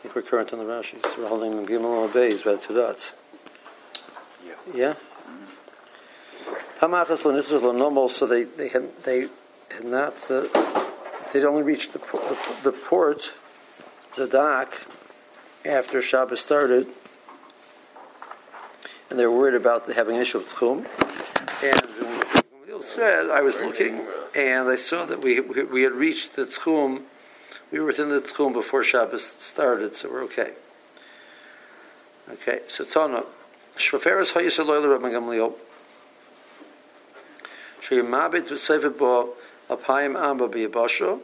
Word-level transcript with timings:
think 0.00 0.14
we're 0.14 0.22
current 0.22 0.52
on 0.52 0.58
the 0.58 0.64
Rashi. 0.64 1.04
So 1.06 1.22
we're 1.22 1.28
holding 1.28 1.54
them 1.54 1.66
Gimel 1.66 2.08
Beis 2.08 2.44
by 2.44 2.56
two 2.56 2.74
dots. 2.74 3.12
Yeah. 4.46 4.54
Yeah? 4.74 4.94
Hamachas 6.78 7.22
lo 7.24 7.32
nomo, 7.72 8.08
so 8.08 8.26
they, 8.26 8.44
they 8.44 8.68
had, 8.68 8.96
they 9.02 9.28
had 9.70 9.84
not, 9.84 10.30
uh, 10.30 10.46
they'd 11.32 11.44
only 11.44 11.62
reached 11.62 11.92
the, 11.92 11.98
the, 11.98 12.70
the 12.70 12.72
port, 12.72 13.34
the 14.16 14.26
dock, 14.26 14.86
after 15.66 16.00
Shabbos 16.00 16.40
started, 16.40 16.86
and 19.10 19.18
they 19.18 19.26
were 19.26 19.36
worried 19.36 19.54
about 19.54 19.92
having 19.92 20.16
an 20.16 20.22
issue 20.22 20.38
with 20.38 20.48
Tchum. 20.48 20.86
And 21.62 22.82
said, 22.82 23.30
I 23.30 23.42
was 23.42 23.56
looking, 23.56 24.06
and 24.34 24.68
I 24.68 24.76
saw 24.76 25.04
that 25.04 25.20
we, 25.20 25.40
we, 25.40 25.64
we 25.64 25.82
had 25.82 25.92
reached 25.92 26.36
the 26.36 26.46
Tchum, 26.46 27.02
we 27.70 27.78
were 27.78 27.86
within 27.86 28.08
the 28.08 28.20
tchum 28.20 28.52
before 28.52 28.82
Shabbos 28.82 29.24
started, 29.24 29.96
so 29.96 30.10
we're 30.10 30.24
okay. 30.24 30.52
Okay, 32.28 32.60
so 32.66 32.84
Tana. 32.84 33.24
Shvaferes 33.76 34.32
ha'yisaloyla 34.32 34.98
Rabban 34.98 35.12
Gamliel. 35.12 35.54
Sheyamabit 37.80 38.48
v'sevet 38.48 38.98
bo 38.98 39.34
Apayim 39.68 40.20
amba 40.20 40.48
b'yabasho 40.48 41.20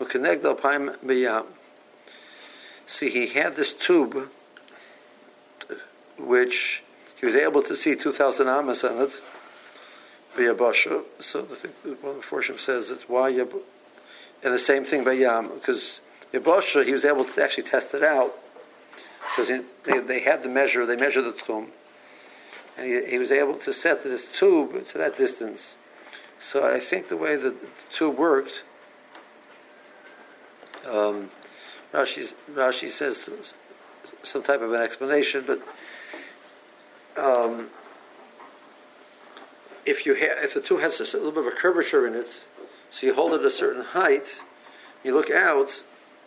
u'keneg 0.00 0.42
Apayim 0.42 0.96
Biyam. 0.98 1.46
See, 2.86 3.10
he 3.10 3.26
had 3.26 3.56
this 3.56 3.72
tube 3.72 4.30
which 6.16 6.82
he 7.16 7.26
was 7.26 7.34
able 7.34 7.62
to 7.62 7.74
see 7.74 7.96
2,000 7.96 8.46
amas 8.46 8.84
on 8.84 9.02
it 9.02 9.20
v'yabasho. 10.36 11.02
So 11.18 11.42
the 11.42 11.56
thing, 11.56 11.96
one 12.00 12.16
of 12.16 12.22
the 12.22 12.26
Forshim 12.26 12.58
says 12.60 12.90
it's 12.92 13.08
why 13.08 13.32
Yabasho 13.32 13.62
and 14.42 14.54
the 14.54 14.58
same 14.58 14.84
thing 14.84 15.04
by 15.04 15.12
yam, 15.12 15.48
because 15.54 16.00
yabasha, 16.32 16.84
he 16.84 16.92
was 16.92 17.04
able 17.04 17.24
to 17.24 17.42
actually 17.42 17.64
test 17.64 17.94
it 17.94 18.02
out, 18.02 18.34
because 19.20 19.48
they, 19.84 19.98
they 20.00 20.20
had 20.20 20.42
the 20.42 20.48
measure, 20.48 20.86
they 20.86 20.96
measured 20.96 21.24
the 21.24 21.32
tchum, 21.32 21.68
and 22.76 22.86
he, 22.86 23.10
he 23.12 23.18
was 23.18 23.32
able 23.32 23.54
to 23.54 23.72
set 23.72 24.04
this 24.04 24.26
tube 24.26 24.86
to 24.88 24.98
that 24.98 25.16
distance. 25.18 25.74
So 26.40 26.72
I 26.72 26.78
think 26.78 27.08
the 27.08 27.16
way 27.16 27.36
the 27.36 27.54
tube 27.90 28.16
worked, 28.16 28.62
um, 30.86 31.30
Rashi, 31.92 32.32
Rashi 32.52 32.88
says 32.88 33.52
some 34.22 34.42
type 34.42 34.62
of 34.62 34.72
an 34.72 34.80
explanation, 34.80 35.44
but 35.46 35.60
um, 37.16 37.68
if 39.84 40.06
you 40.06 40.14
ha- 40.14 40.42
if 40.44 40.54
the 40.54 40.60
tube 40.60 40.80
has 40.80 41.00
a 41.00 41.04
little 41.16 41.32
bit 41.32 41.46
of 41.46 41.46
a 41.46 41.56
curvature 41.56 42.06
in 42.06 42.14
it, 42.14 42.40
so 42.90 43.06
you 43.06 43.14
hold 43.14 43.32
it 43.32 43.40
at 43.40 43.46
a 43.46 43.50
certain 43.50 43.84
height, 43.84 44.36
you 45.04 45.14
look 45.14 45.30
out, 45.30 45.82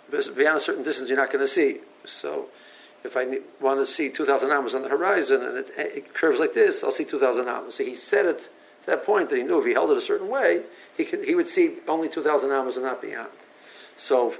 beyond 0.09 0.57
a 0.57 0.59
certain 0.59 0.83
distance, 0.83 1.09
you're 1.09 1.17
not 1.17 1.31
going 1.31 1.45
to 1.45 1.51
see. 1.51 1.79
So 2.05 2.47
if 3.03 3.17
I 3.17 3.39
want 3.59 3.79
to 3.79 3.85
see 3.85 4.09
2,000 4.09 4.51
amas 4.51 4.73
on 4.73 4.83
the 4.83 4.89
horizon 4.89 5.41
and 5.41 5.57
it, 5.57 5.71
it 5.77 6.13
curves 6.13 6.39
like 6.39 6.53
this, 6.53 6.83
I'll 6.83 6.91
see 6.91 7.05
2,000 7.05 7.47
amas. 7.47 7.75
So 7.75 7.83
he 7.83 7.95
set 7.95 8.25
it 8.25 8.39
to 8.39 8.87
that 8.87 9.05
point 9.05 9.29
that 9.29 9.37
he 9.37 9.43
knew 9.43 9.59
if 9.59 9.65
he 9.65 9.73
held 9.73 9.91
it 9.91 9.97
a 9.97 10.01
certain 10.01 10.29
way, 10.29 10.63
he 10.95 11.05
could, 11.05 11.25
he 11.25 11.35
would 11.35 11.47
see 11.47 11.77
only 11.87 12.09
2,000 12.09 12.51
amas 12.51 12.75
and 12.75 12.85
not 12.85 13.01
beyond. 13.01 13.29
So 13.97 14.35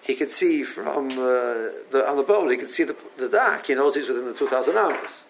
he 0.00 0.14
could 0.14 0.30
see 0.30 0.62
from 0.62 1.08
uh, 1.10 1.72
the 1.90 2.04
on 2.08 2.16
the 2.16 2.22
boat, 2.22 2.50
he 2.50 2.56
could 2.56 2.70
see 2.70 2.84
the, 2.84 2.96
the 3.16 3.28
dock. 3.28 3.66
He 3.66 3.74
knows 3.74 3.94
he's 3.94 4.08
within 4.08 4.26
the 4.26 4.34
2,000 4.34 4.76
amas. 4.76 5.22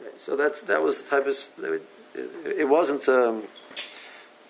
Right, 0.00 0.20
so 0.20 0.36
that's 0.36 0.62
that 0.62 0.82
was 0.82 1.02
the 1.02 1.10
type 1.10 1.26
of 1.26 1.36
it, 1.64 1.82
it 2.58 2.68
wasn't. 2.68 3.08
Um, 3.08 3.44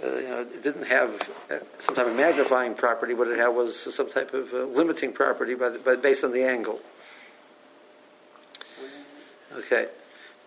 uh, 0.03 0.07
you 0.07 0.29
know, 0.29 0.41
it 0.43 0.63
didn't 0.63 0.87
have 0.87 1.29
uh, 1.51 1.59
some 1.81 1.95
type 1.95 2.07
of 2.07 2.17
magnifying 2.17 2.75
property. 2.75 3.15
What 3.15 3.29
it 3.29 3.39
had 3.39 3.49
was 3.49 3.95
some 3.95 4.09
type 4.09 4.33
of 4.33 4.53
uh, 4.53 4.65
limiting 4.65 5.13
property 5.13 5.55
by, 5.55 5.71
the, 5.71 5.79
by 5.79 5.97
based 5.97 6.25
on 6.25 6.33
the 6.33 6.45
angle. 6.45 6.81
Okay. 9.57 9.89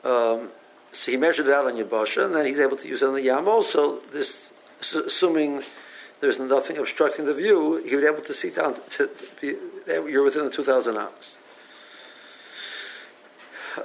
Um, 0.04 0.50
so 0.94 1.12
he 1.12 1.18
measured 1.18 1.48
it 1.48 1.54
out 1.54 1.66
on 1.66 1.74
Yabasha, 1.74 2.26
and 2.26 2.36
then 2.36 2.46
he's 2.46 2.60
able 2.60 2.78
to 2.78 2.88
use 2.88 3.02
it 3.02 3.08
on 3.08 3.14
the 3.14 3.22
Yam 3.22 3.48
also. 3.48 4.00
This, 4.12 4.52
assuming 4.94 5.62
there's 6.22 6.40
nothing 6.40 6.78
obstructing 6.78 7.26
the 7.26 7.34
view, 7.34 7.78
he 7.78 7.96
be 7.96 8.06
able 8.06 8.22
to 8.22 8.34
see 8.34 8.50
down 8.50 8.76
to, 8.92 9.08
to 9.08 9.28
be, 9.42 9.56
you're 9.88 10.24
within 10.24 10.46
the 10.46 10.52
2,000 10.52 10.96
amas. 10.96 11.38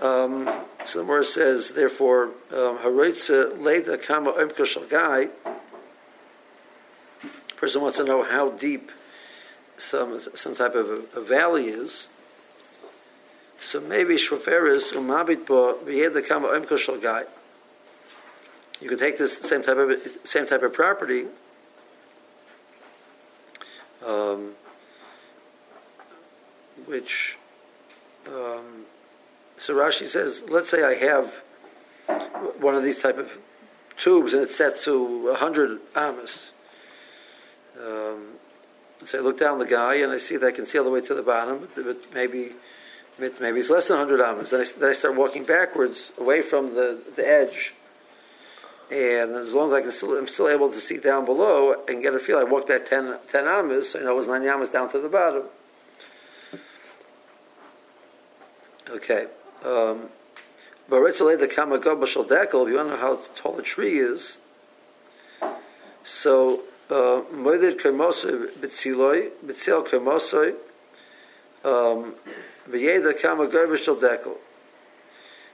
Um, 0.00 0.48
so 0.86 1.00
the 1.00 1.04
Gemara 1.04 1.24
says, 1.24 1.70
therefore, 1.70 2.30
Haroitza 2.50 3.60
Leda 3.60 3.98
Kama 3.98 4.32
Omka 4.32 4.62
Shalgai. 4.62 5.30
Person 7.56 7.82
wants 7.82 7.96
to 7.96 8.04
know 8.04 8.22
how 8.22 8.50
deep 8.50 8.92
some 9.78 10.20
some 10.34 10.54
type 10.54 10.74
of 10.74 10.90
a, 10.90 11.20
a 11.20 11.22
valley 11.22 11.66
is. 11.66 12.06
So 13.58 13.80
maybe 13.80 14.14
Shvaferis 14.14 14.92
Umabit 14.92 15.46
Bo 15.46 15.78
V'Yeda 15.84 16.26
Kama 16.26 16.48
Omka 16.48 16.76
Shalgai. 16.76 17.26
You 18.80 18.88
can 18.88 18.98
take 18.98 19.16
this 19.16 19.38
same 19.38 19.62
type 19.62 19.78
of 19.78 19.96
same 20.24 20.46
type 20.46 20.62
of 20.62 20.72
property. 20.72 21.24
Um, 24.06 24.52
which 26.84 27.38
um, 28.28 28.84
so 29.58 29.74
Rashi 29.74 30.06
says, 30.06 30.44
let's 30.48 30.68
say 30.68 30.82
I 30.82 30.94
have 30.94 31.42
one 32.60 32.74
of 32.74 32.82
these 32.82 33.00
type 33.00 33.18
of 33.18 33.30
tubes 33.96 34.34
and 34.34 34.42
it's 34.42 34.56
set 34.56 34.78
to 34.80 35.26
100 35.28 35.80
amas. 35.94 36.50
Um, 37.80 38.34
so 39.04 39.18
I 39.18 39.22
look 39.22 39.38
down 39.38 39.58
the 39.58 39.66
guy 39.66 39.96
and 39.96 40.12
I 40.12 40.18
see 40.18 40.36
that 40.36 40.46
I 40.46 40.50
can 40.50 40.66
see 40.66 40.78
all 40.78 40.84
the 40.84 40.90
way 40.90 41.00
to 41.02 41.14
the 41.14 41.22
bottom, 41.22 41.68
but 41.74 42.14
maybe 42.14 42.52
maybe 43.18 43.60
it's 43.60 43.70
less 43.70 43.88
than 43.88 43.98
100 43.98 44.20
amas. 44.22 44.50
Then 44.50 44.60
I, 44.60 44.64
then 44.78 44.90
I 44.90 44.92
start 44.92 45.16
walking 45.16 45.44
backwards 45.44 46.12
away 46.18 46.42
from 46.42 46.74
the, 46.74 46.98
the 47.16 47.26
edge. 47.26 47.74
And 48.90 49.34
as 49.34 49.52
long 49.52 49.68
as 49.68 49.74
I 49.74 49.82
can 49.82 49.90
still, 49.90 50.16
I'm 50.16 50.28
still 50.28 50.48
able 50.48 50.68
to 50.68 50.78
see 50.78 50.98
down 50.98 51.24
below 51.24 51.74
and 51.88 52.02
get 52.02 52.14
a 52.14 52.18
feel, 52.18 52.38
I 52.38 52.44
walk 52.44 52.68
back 52.68 52.86
10, 52.86 53.18
10 53.30 53.46
amas, 53.46 53.90
so 53.90 54.00
I 54.00 54.02
know 54.02 54.12
it 54.12 54.16
was 54.16 54.28
9 54.28 54.46
amas 54.46 54.68
down 54.68 54.90
to 54.90 55.00
the 55.00 55.08
bottom. 55.08 55.44
Okay. 58.88 59.26
Um, 59.64 60.08
if 60.88 60.92
you 60.92 61.00
want 61.00 61.82
to 61.82 61.88
know 62.72 62.96
how 62.96 63.18
tall 63.34 63.58
a 63.58 63.62
tree 63.62 63.98
is, 63.98 64.38
so 66.04 66.62
Moeded 66.88 67.80
Kermosoi 67.80 68.48
Bitziloi, 68.52 69.30
Bitzil 69.44 69.84
Kermosoi, 69.86 70.54
V'yeda 71.64 73.12
Kamago 73.20 73.66
Bashal 73.66 73.96
Dekel. 74.00 74.36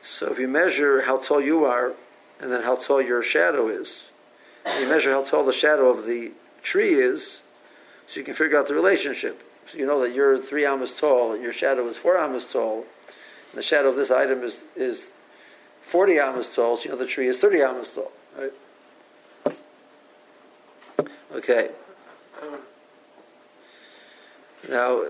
So 0.03 0.31
if 0.31 0.39
you 0.39 0.49
measure 0.49 1.03
how 1.03 1.19
tall 1.19 1.41
you 1.41 1.65
are, 1.65 1.95
and 2.41 2.51
then 2.53 2.63
how 2.63 2.77
tall 2.77 3.01
your 3.01 3.23
shadow 3.23 3.69
is, 3.69 4.11
you 4.79 4.87
measure 4.89 5.13
how 5.13 5.23
tall 5.23 5.45
the 5.45 5.53
shadow 5.53 5.89
of 5.89 6.05
the 6.07 6.33
tree 6.63 6.95
is, 6.95 7.41
so 8.07 8.21
you 8.21 8.25
can 8.27 8.35
figure 8.35 8.59
out 8.59 8.67
the 8.69 8.75
relationship. 8.75 9.41
So 9.71 9.79
you 9.79 9.87
know 9.87 10.01
that 10.03 10.13
you're 10.13 10.39
three 10.39 10.67
amas 10.67 10.93
tall, 10.99 11.37
your 11.37 11.53
shadow 11.53 11.87
is 11.89 11.97
four 11.97 12.19
amas 12.19 12.47
tall, 12.53 12.85
the 13.55 13.63
shadow 13.63 13.89
of 13.89 13.97
this 13.97 14.11
item 14.11 14.43
is, 14.43 14.65
is 14.77 15.13
40 15.83 16.19
amas 16.19 16.55
tall, 16.55 16.77
so 16.77 16.85
you 16.85 16.91
know 16.91 16.97
the 16.97 17.07
tree 17.07 17.27
is 17.27 17.39
30 17.39 17.63
amas 17.63 17.91
tall, 17.91 18.13
right? 18.39 18.53
Okay. 21.35 21.71
Now, 24.69 25.03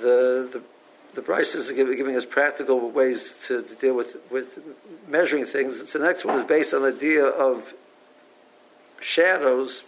the, 0.00 0.48
the, 0.52 0.62
the 1.14 1.22
Bryce 1.22 1.54
is 1.54 1.70
giving 1.70 2.16
us 2.16 2.26
practical 2.26 2.90
ways 2.90 3.34
to, 3.46 3.62
to, 3.62 3.74
deal 3.76 3.94
with, 3.94 4.16
with 4.30 4.58
measuring 5.08 5.46
things. 5.46 5.90
So 5.90 5.98
the 5.98 6.06
next 6.06 6.24
one 6.24 6.36
is 6.36 6.44
based 6.44 6.74
on 6.74 6.82
the 6.82 6.88
idea 6.88 7.24
of 7.24 7.72
shadows. 9.00 9.82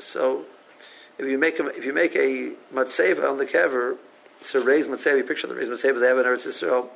So 0.00 0.44
if 1.18 1.26
you 1.26 1.38
make 1.38 1.58
a, 1.58 1.66
if 1.66 1.84
you 1.84 1.92
make 1.92 2.16
a 2.16 2.52
matzeva 2.72 3.30
on 3.30 3.38
the 3.38 3.46
kever, 3.46 3.96
a 4.54 4.60
raised 4.60 4.90
matzeva. 4.90 5.18
You 5.18 5.24
picture 5.24 5.46
the 5.46 5.54
raised 5.54 5.70
matzeva 5.70 6.00
they 6.00 6.08
have 6.08 6.18
in 6.18 6.24
Eretz 6.24 6.46
Yisrael. 6.46 6.88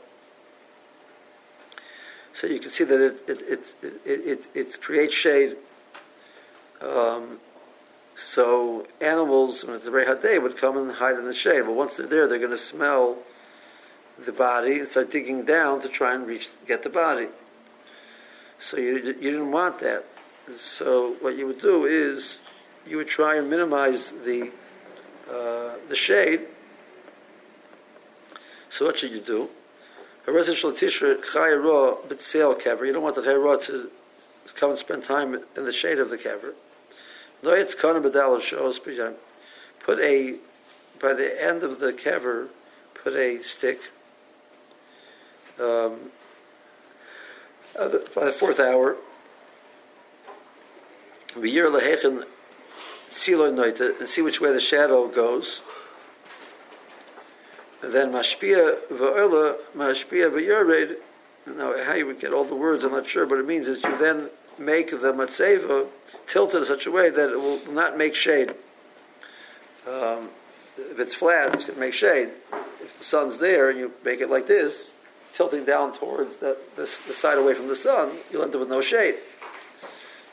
So 2.33 2.47
you 2.47 2.61
can 2.61 2.71
see 2.71 2.85
that 2.85 3.01
it 3.01 3.29
it 3.29 3.43
it 3.43 3.75
it, 3.83 4.21
it, 4.27 4.49
it 4.55 4.81
creates 4.81 5.15
shade. 5.15 5.57
Um, 6.81 7.39
so 8.17 8.87
animals, 9.01 9.65
when 9.65 9.77
it's 9.77 9.87
a 9.87 9.91
very 9.91 10.07
hot 10.07 10.23
day, 10.23 10.39
would 10.39 10.57
come 10.57 10.77
and 10.77 10.91
hide 10.91 11.17
in 11.17 11.25
the 11.25 11.35
shade. 11.35 11.63
But 11.63 11.73
once 11.75 11.97
they're 11.97 12.07
there, 12.07 12.29
they're 12.29 12.39
going 12.39 12.51
to 12.51 12.59
smell 12.59 13.17
the 14.19 14.33
body 14.33 14.81
and 14.81 14.89
start 14.89 15.11
digging 15.11 15.45
down 15.45 15.81
to 15.83 15.89
try 15.89 16.15
and 16.15 16.27
reach 16.27 16.49
get 16.67 16.83
the 16.83 16.91
body. 16.91 17.29
So 18.59 18.77
you 18.77 18.97
you 18.97 19.31
didn't 19.31 19.53
want 19.53 19.79
that. 19.81 20.05
So 20.57 21.15
what 21.21 21.37
you 21.37 21.47
would 21.47 21.61
do 21.61 21.85
is 21.85 22.39
you 22.89 22.97
would 22.97 23.09
try 23.09 23.37
and 23.37 23.51
minimize 23.51 24.13
the 24.25 24.51
uh, 25.31 25.73
the 25.89 25.95
shade. 25.95 26.41
So 28.71 28.87
what 28.87 28.99
should 28.99 29.13
you 29.13 29.21
do? 29.21 29.51
You 30.27 30.33
don't 30.33 30.47
want 33.03 33.15
the 33.15 33.23
chayra 33.23 33.65
to 33.67 33.91
come 34.57 34.71
and 34.71 34.79
spend 34.79 35.05
time 35.05 35.35
in 35.35 35.65
the 35.65 35.73
shade 35.73 35.99
of 35.99 36.11
the 36.11 36.19
kever. 36.19 36.53
Put 39.81 40.01
a 40.01 40.37
by 41.01 41.15
the 41.15 41.43
end 41.43 41.63
of 41.63 41.79
the 41.79 41.93
kever, 41.93 42.49
put 43.03 43.15
a 43.15 43.41
stick. 43.41 43.81
Um, 45.61 46.11
uh, 47.79 47.89
by 48.15 48.25
the 48.27 48.33
fourth 48.33 48.61
hour, 48.61 48.97
and 53.11 54.09
see 54.09 54.23
which 54.23 54.41
way 54.41 54.53
the 54.53 54.61
shadow 54.61 55.09
goes. 55.09 55.61
And 57.83 57.93
then 57.93 58.13
mashpia 58.13 58.89
v'ola 58.89 59.57
mashpia 59.75 60.31
v'yored. 60.31 60.97
Now, 61.47 61.83
how 61.85 61.95
you 61.95 62.07
would 62.07 62.21
get 62.21 62.33
all 62.33 62.45
the 62.45 62.55
words, 62.55 62.85
I'm 62.85 62.93
not 62.93 63.07
sure, 63.07 63.25
but 63.25 63.39
it 63.39 63.47
means 63.47 63.69
is 63.69 63.83
you 63.83 63.97
then 63.97 64.29
make 64.59 64.91
the 64.91 65.13
matzeva 65.13 65.87
tilted 66.27 66.63
in 66.63 66.67
such 66.67 66.87
a 66.87 66.91
way 66.91 67.09
that 67.09 67.31
it 67.31 67.37
will 67.37 67.61
not 67.73 67.97
make 67.97 68.15
shade. 68.15 68.51
Um, 69.87 70.31
if 70.77 70.99
it's 70.99 71.15
flat, 71.15 71.55
it's 71.55 71.65
going 71.65 71.77
to 71.77 71.81
make 71.81 71.95
shade. 71.95 72.31
If 72.83 72.99
the 72.99 73.05
sun's 73.05 73.39
there 73.39 73.71
and 73.71 73.79
you 73.79 73.93
make 74.05 74.21
it 74.21 74.29
like 74.29 74.47
this, 74.47 74.93
tilting 75.33 75.65
down 75.65 75.97
towards 75.97 76.39
the, 76.39 76.57
the, 76.77 76.83
the 76.83 77.15
side 77.15 77.39
away 77.39 77.55
from 77.55 77.69
the 77.69 77.77
sun, 77.77 78.11
you'll 78.31 78.43
end 78.43 78.55
up 78.55 78.61
with 78.61 78.69
no 78.69 78.81
shade. 78.81 79.15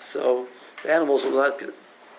So 0.02 0.48
the 0.84 0.92
animals 0.92 1.24
will 1.24 1.32
not 1.32 1.62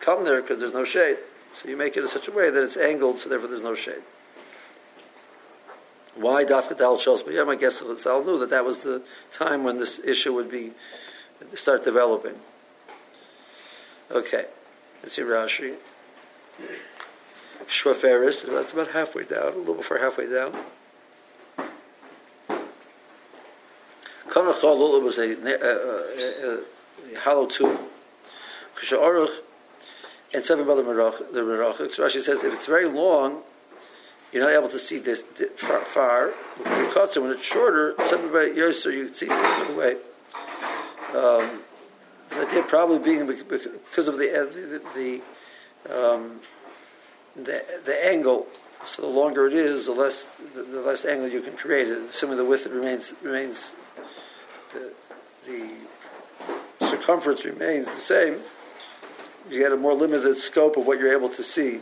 come 0.01 0.25
there 0.25 0.41
because 0.41 0.61
there's 0.61 0.73
no 0.75 0.85
shade. 0.85 1.19
So 1.55 1.69
you 1.69 1.77
make 1.77 1.97
it 1.97 2.03
in 2.03 2.09
such 2.09 2.29
a 2.29 2.33
way 2.33 2.51
that 2.51 2.63
it's 2.63 2.77
angled, 2.77 3.19
so 3.19 3.29
therefore 3.29 3.49
there's 3.49 3.63
no 3.63 3.75
shade. 3.75 4.03
Why 6.15 6.45
Dafka 6.45 6.77
Dal 6.77 6.97
Shos 6.97 7.23
B'Yom? 7.23 7.49
I 7.49 7.57
guess 7.57 7.83
Sal 8.03 8.25
knew 8.25 8.39
that 8.39 8.51
that 8.51 8.65
was 8.65 8.79
the 8.79 9.03
time 9.33 9.65
when 9.65 9.79
this 9.79 9.99
issue 9.99 10.33
would 10.35 10.51
be 10.51 10.73
start 11.55 11.85
developing. 11.85 12.35
Okay, 14.11 14.47
let's 15.03 15.15
see 15.15 15.23
Rashi. 15.23 15.75
Shvaferis, 17.67 18.47
that's 18.51 18.73
about 18.73 18.89
halfway 18.89 19.25
down, 19.25 19.53
a 19.53 19.57
little 19.57 19.75
before 19.75 19.99
halfway 19.99 20.31
down. 20.31 20.55
Kanachalul 24.29 25.03
was 25.03 25.19
a, 25.19 25.33
a, 25.33 26.55
a, 26.55 27.17
a 27.17 27.21
hollow 27.21 27.47
tube. 27.47 27.81
And 30.37 30.45
seven 30.45 30.67
by 30.67 30.75
the 30.75 30.83
Merach, 30.83 31.33
the 31.33 31.41
Merach. 31.41 31.79
Rashi 31.79 32.23
says 32.23 32.45
if 32.45 32.53
it's 32.53 32.67
very 32.67 32.87
long, 32.87 33.41
you're 34.33 34.45
not 34.45 34.53
able 34.53 34.69
to 34.69 34.79
see 34.79 34.99
this 34.99 35.23
far. 35.57 35.81
far. 35.81 36.31
When 36.63 37.31
it's 37.31 37.43
shorter, 37.43 37.95
seven 38.09 38.31
by 38.31 38.53
Yosef, 38.55 38.93
you 38.93 39.07
can 39.07 39.15
see 39.15 39.27
further 39.27 39.73
away. 39.73 39.93
Um, 41.15 41.63
the 42.29 42.47
idea 42.47 42.63
probably 42.65 42.99
being 42.99 43.27
because 43.27 44.09
of 44.09 44.19
the 44.19 44.27
the 44.95 45.23
the, 45.87 45.99
um, 45.99 46.41
the, 47.35 47.65
the 47.87 48.07
angle. 48.07 48.47
So 48.85 49.03
the 49.03 49.09
longer 49.09 49.47
it 49.47 49.55
is, 49.55 49.87
the 49.87 49.93
less 49.93 50.27
the, 50.55 50.63
the, 50.63 50.83
less 50.83 51.07
angle 51.07 51.29
you 51.29 51.41
can 51.41 51.57
create. 51.57 51.89
Assuming 51.89 52.37
the 52.37 52.45
width 52.45 52.67
remains 52.67 53.15
remains 53.23 53.73
the, 54.75 54.93
the 55.47 56.89
circumference 56.89 57.45
remains 57.45 57.87
the 57.87 58.01
same, 58.01 58.41
you 59.51 59.59
get 59.59 59.73
a 59.73 59.77
more 59.77 59.95
limited 59.95 60.37
scope 60.39 60.77
of 60.77 60.87
what 60.87 60.99
you're 60.99 61.13
able 61.13 61.29
to 61.31 61.43
see. 61.43 61.81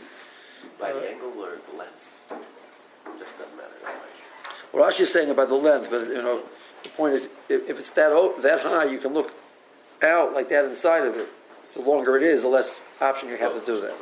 By 0.79 0.93
the 0.93 0.99
uh, 0.99 1.11
angle 1.11 1.31
or 1.37 1.57
the 1.71 1.77
length? 1.77 2.13
It 2.31 3.19
just 3.19 3.37
doesn't 3.37 3.55
matter 3.55 3.73
that 3.83 3.95
much. 3.95 4.73
Well, 4.73 4.89
Rashi's 4.89 5.11
saying 5.11 5.29
about 5.29 5.49
the 5.49 5.55
length, 5.55 5.89
but 5.89 6.07
you 6.07 6.15
know, 6.15 6.43
the 6.83 6.89
point 6.89 7.15
is, 7.15 7.27
if, 7.49 7.69
if 7.69 7.79
it's 7.79 7.89
that 7.91 8.09
that 8.41 8.61
high, 8.61 8.85
you 8.85 8.99
can 8.99 9.13
look 9.13 9.33
out 10.01 10.33
like 10.33 10.49
that 10.49 10.65
inside 10.65 11.05
of 11.05 11.15
it. 11.15 11.27
The 11.73 11.81
longer 11.81 12.15
it 12.15 12.23
is, 12.23 12.41
the 12.41 12.47
less 12.47 12.79
option 13.01 13.29
you 13.29 13.37
have 13.37 13.53
to 13.59 13.65
do 13.65 13.81
that. 13.81 13.93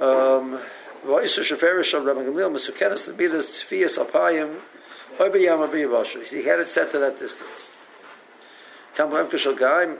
Um, 0.00 0.58
he 6.30 6.44
had 6.44 6.60
it 6.60 6.68
set 6.68 6.90
to 6.92 6.98
that 6.98 7.18
distance. 7.18 7.70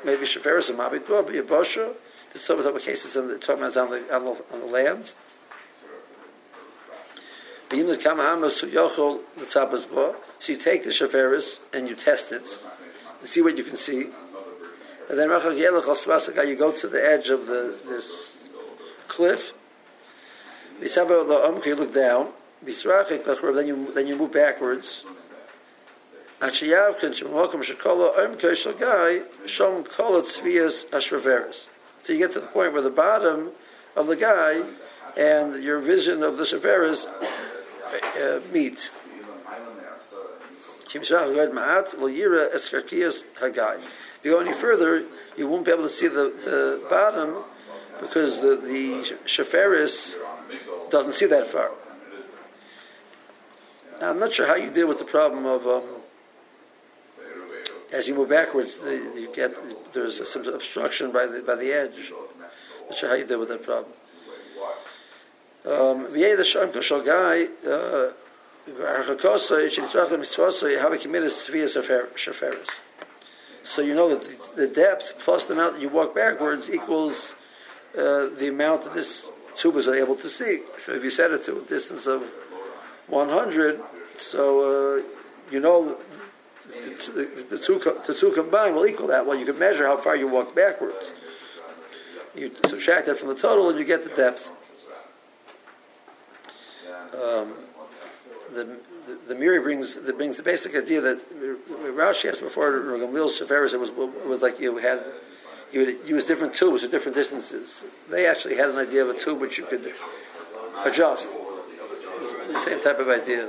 Maybe 0.04 0.26
Shaferis 0.26 0.70
and 0.70 0.78
Mabit 0.78 1.06
Bo, 1.06 1.22
be 1.22 1.38
a 1.38 1.42
Bosha. 1.42 1.94
This 2.32 2.42
is 2.42 2.48
of 2.76 2.80
cases 2.80 3.16
in 3.16 3.28
the 3.28 3.38
about 3.38 3.76
on 3.76 3.90
the, 3.90 4.14
on 4.14 4.24
the, 4.24 4.44
on 4.52 4.60
the 4.60 4.66
land. 4.66 5.12
So 7.70 7.76
you 7.76 7.84
take 10.58 10.84
the 10.84 10.90
Shaferis 10.90 11.58
and 11.72 11.88
you 11.88 11.94
test 11.94 12.32
it 12.32 12.58
and 13.20 13.28
see 13.28 13.40
what 13.40 13.56
you 13.56 13.64
can 13.64 13.76
see. 13.76 14.08
And 15.08 15.18
then 15.18 15.30
you 15.30 16.56
go 16.56 16.72
to 16.72 16.88
the 16.88 17.04
edge 17.04 17.28
of 17.28 17.46
the 17.46 17.78
this 17.86 18.36
cliff. 19.08 19.52
You 20.80 20.88
look 21.76 21.94
down. 21.94 22.32
Then 22.64 23.66
you 23.66 23.92
then 23.94 24.06
you 24.06 24.16
move 24.16 24.32
backwards. 24.32 25.04
So 32.02 32.12
you 32.12 32.18
get 32.18 32.32
to 32.32 32.40
the 32.40 32.48
point 32.48 32.72
where 32.72 32.82
the 32.82 32.90
bottom 32.90 33.52
of 33.94 34.08
the 34.08 34.16
guy 34.16 34.64
and 35.16 35.62
your 35.62 35.78
vision 35.78 36.24
of 36.24 36.38
the 36.38 36.42
shaveras 36.42 37.06
uh, 37.06 38.40
meet. 38.52 38.90
If 44.18 44.24
you 44.24 44.32
go 44.32 44.40
any 44.40 44.52
further, 44.52 45.04
you 45.36 45.46
won't 45.46 45.64
be 45.64 45.70
able 45.70 45.84
to 45.84 45.88
see 45.88 46.08
the, 46.08 46.34
the 46.44 46.82
bottom 46.90 47.44
because 48.00 48.40
the, 48.40 48.56
the 48.56 49.16
shaferis 49.26 50.14
doesn't 50.90 51.12
see 51.14 51.26
that 51.26 51.46
far. 51.46 51.70
Now, 54.00 54.10
I'm 54.10 54.18
not 54.18 54.32
sure 54.32 54.48
how 54.48 54.56
you 54.56 54.70
deal 54.70 54.88
with 54.88 54.98
the 54.98 55.04
problem 55.04 55.46
of 55.46 55.68
um, 55.68 55.82
as 57.92 58.08
you 58.08 58.14
move 58.14 58.30
backwards, 58.30 58.78
the, 58.78 58.94
you 58.94 59.30
get 59.34 59.54
there's 59.92 60.26
some 60.30 60.46
obstruction 60.46 61.12
by 61.12 61.26
the 61.26 61.42
by 61.42 61.56
the 61.56 61.72
edge. 61.72 62.12
Not 62.88 62.96
sure 62.96 63.08
how 63.10 63.14
you 63.14 63.26
deal 63.26 63.38
with 63.38 63.48
that 63.48 63.62
problem. 63.62 63.92
Um. 65.64 66.06
Uh, 66.06 66.08
so 73.64 73.80
you 73.80 73.94
know 73.94 74.08
that 74.08 74.56
the, 74.56 74.68
depth 74.68 75.14
plus 75.18 75.46
the 75.46 75.54
amount 75.54 75.74
that 75.74 75.82
you 75.82 75.88
walk 75.88 76.14
backwards 76.14 76.68
equals 76.70 77.32
uh, 77.96 78.26
the 78.38 78.48
amount 78.48 78.84
that 78.84 78.94
this 78.94 79.26
tube 79.56 79.76
is 79.76 79.88
able 79.88 80.16
to 80.16 80.28
see. 80.28 80.62
So 80.84 80.92
if 80.92 81.04
you 81.04 81.10
set 81.10 81.30
it 81.30 81.44
to 81.44 81.58
a 81.58 81.62
distance 81.62 82.06
of 82.06 82.22
100, 83.06 83.80
so 84.16 84.98
uh, 84.98 85.02
you 85.50 85.60
know 85.60 85.98
the, 86.68 87.58
two, 87.58 87.78
the 88.06 88.14
two 88.14 88.30
combined 88.32 88.76
will 88.76 88.86
equal 88.86 89.08
that. 89.08 89.26
Well, 89.26 89.38
you 89.38 89.44
can 89.44 89.58
measure 89.58 89.86
how 89.86 89.96
far 89.96 90.16
you 90.16 90.28
walk 90.28 90.54
backwards. 90.54 91.12
You 92.34 92.50
subtract 92.66 93.06
that 93.06 93.18
from 93.18 93.28
the 93.28 93.34
total 93.34 93.68
and 93.68 93.78
you 93.78 93.84
get 93.84 94.04
the 94.04 94.14
depth. 94.14 94.50
Um, 97.14 97.52
the, 98.54 98.64
the, 99.06 99.18
the 99.28 99.34
Meiri 99.34 99.62
brings 99.62 99.94
the, 99.96 100.12
brings 100.12 100.38
the 100.38 100.42
basic 100.42 100.74
idea 100.74 101.00
that 101.00 101.18
Rashi 101.94 102.30
asked 102.30 102.40
before 102.40 102.72
Gamliel's 102.72 103.38
Shaferis, 103.38 103.74
it 103.74 103.80
was 103.80 103.90
it 103.90 104.26
was 104.26 104.40
like 104.40 104.58
you 104.60 104.78
had 104.78 105.04
you 105.72 105.86
would 105.86 106.08
use 106.08 106.26
different 106.26 106.54
tubes 106.54 106.84
at 106.84 106.90
different 106.90 107.16
distances. 107.16 107.84
They 108.10 108.26
actually 108.26 108.56
had 108.56 108.70
an 108.70 108.76
idea 108.76 109.02
of 109.02 109.10
a 109.10 109.18
tube 109.18 109.40
which 109.40 109.58
you 109.58 109.64
could 109.64 109.92
adjust. 110.84 111.28
The 112.52 112.58
same 112.60 112.80
type 112.80 112.98
of 112.98 113.08
idea. 113.08 113.48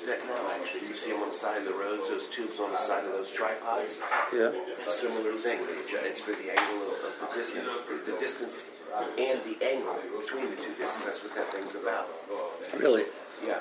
Use 0.00 0.08
that 0.08 0.24
now. 0.26 0.50
Actually, 0.54 0.88
you 0.88 0.94
see 0.94 1.12
them 1.12 1.22
on 1.22 1.28
the 1.28 1.34
side 1.34 1.58
of 1.58 1.64
the 1.64 1.74
roads. 1.74 2.08
Those 2.08 2.26
tubes 2.28 2.58
on 2.60 2.72
the 2.72 2.78
side 2.78 3.04
of 3.04 3.12
those 3.12 3.30
tripods. 3.30 4.00
Yeah, 4.32 4.50
it's 4.78 4.86
a 4.86 4.92
similar 4.92 5.34
thing. 5.34 5.60
It's 5.68 6.20
for 6.20 6.32
the 6.32 6.58
angle 6.58 6.88
of, 6.88 7.04
of 7.04 7.12
the 7.20 7.26
distance, 7.34 7.72
the 8.06 8.16
distance 8.18 8.64
and 9.18 9.42
the 9.44 9.62
angle 9.64 9.94
between 10.20 10.50
the 10.50 10.56
two 10.56 10.74
discs. 10.78 11.04
That's 11.04 11.22
what 11.22 11.34
that 11.34 11.52
thing's 11.52 11.74
about. 11.74 12.08
Really? 12.78 13.04
Yeah. 13.46 13.58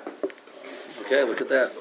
Okay, 1.01 1.23
look 1.23 1.41
at 1.41 1.49
that. 1.49 1.73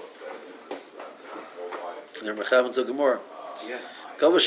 They're 2.23 2.35
mechavan 2.35 2.75
to 2.75 2.85
Gemara. 2.85 3.21
Yeah. 3.67 3.79
You 4.21 4.41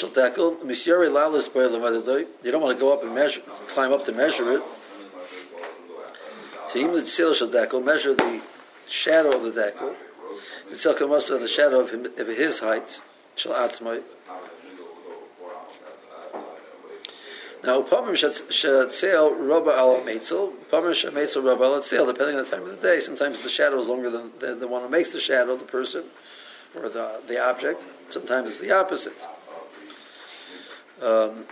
don't 2.51 2.61
want 2.61 2.77
to 2.77 2.79
go 2.79 2.93
up 2.93 3.03
and 3.03 3.15
measure, 3.15 3.41
climb 3.67 3.93
up 3.93 4.05
to 4.05 4.11
measure 4.11 4.57
it. 4.57 4.63
So 6.67 6.79
even 6.79 6.93
the 6.93 7.81
measure 7.85 8.13
the 8.13 8.41
shadow 8.91 9.35
of 9.35 9.43
the 9.43 9.61
dekel. 9.61 9.95
Mitzil 10.69 10.97
kamasa, 10.97 11.39
the 11.39 11.47
shadow 11.47 11.79
of, 11.79 11.91
him, 11.91 12.05
of 12.05 12.27
his 12.27 12.59
height, 12.59 13.01
shall 13.35 13.53
atzmai. 13.53 14.03
Now, 17.63 17.81
Pamim 17.83 18.13
Shatzel 18.13 19.47
Rabba 19.47 19.71
al 19.71 20.01
Meitzel, 20.01 20.53
Pamim 20.71 20.93
Shametzel 20.93 21.43
Rabba 21.45 21.63
al 21.63 21.81
Tzel, 21.81 22.07
depending 22.07 22.37
on 22.37 22.43
the 22.43 22.49
time 22.49 22.63
of 22.63 22.81
the 22.81 22.87
day. 22.87 22.99
Sometimes 22.99 23.39
the 23.41 23.49
shadow 23.49 23.79
is 23.79 23.87
longer 23.87 24.09
than 24.09 24.31
the, 24.39 24.55
the 24.55 24.67
one 24.67 24.81
who 24.81 24.89
makes 24.89 25.11
the 25.11 25.19
shadow, 25.19 25.55
the 25.55 25.65
person, 25.65 26.05
or 26.75 26.89
the, 26.89 27.21
the 27.27 27.39
object. 27.39 27.83
Sometimes 28.09 28.49
it's 28.49 28.59
the 28.59 28.71
opposite. 28.71 29.13
Um, 31.01 31.45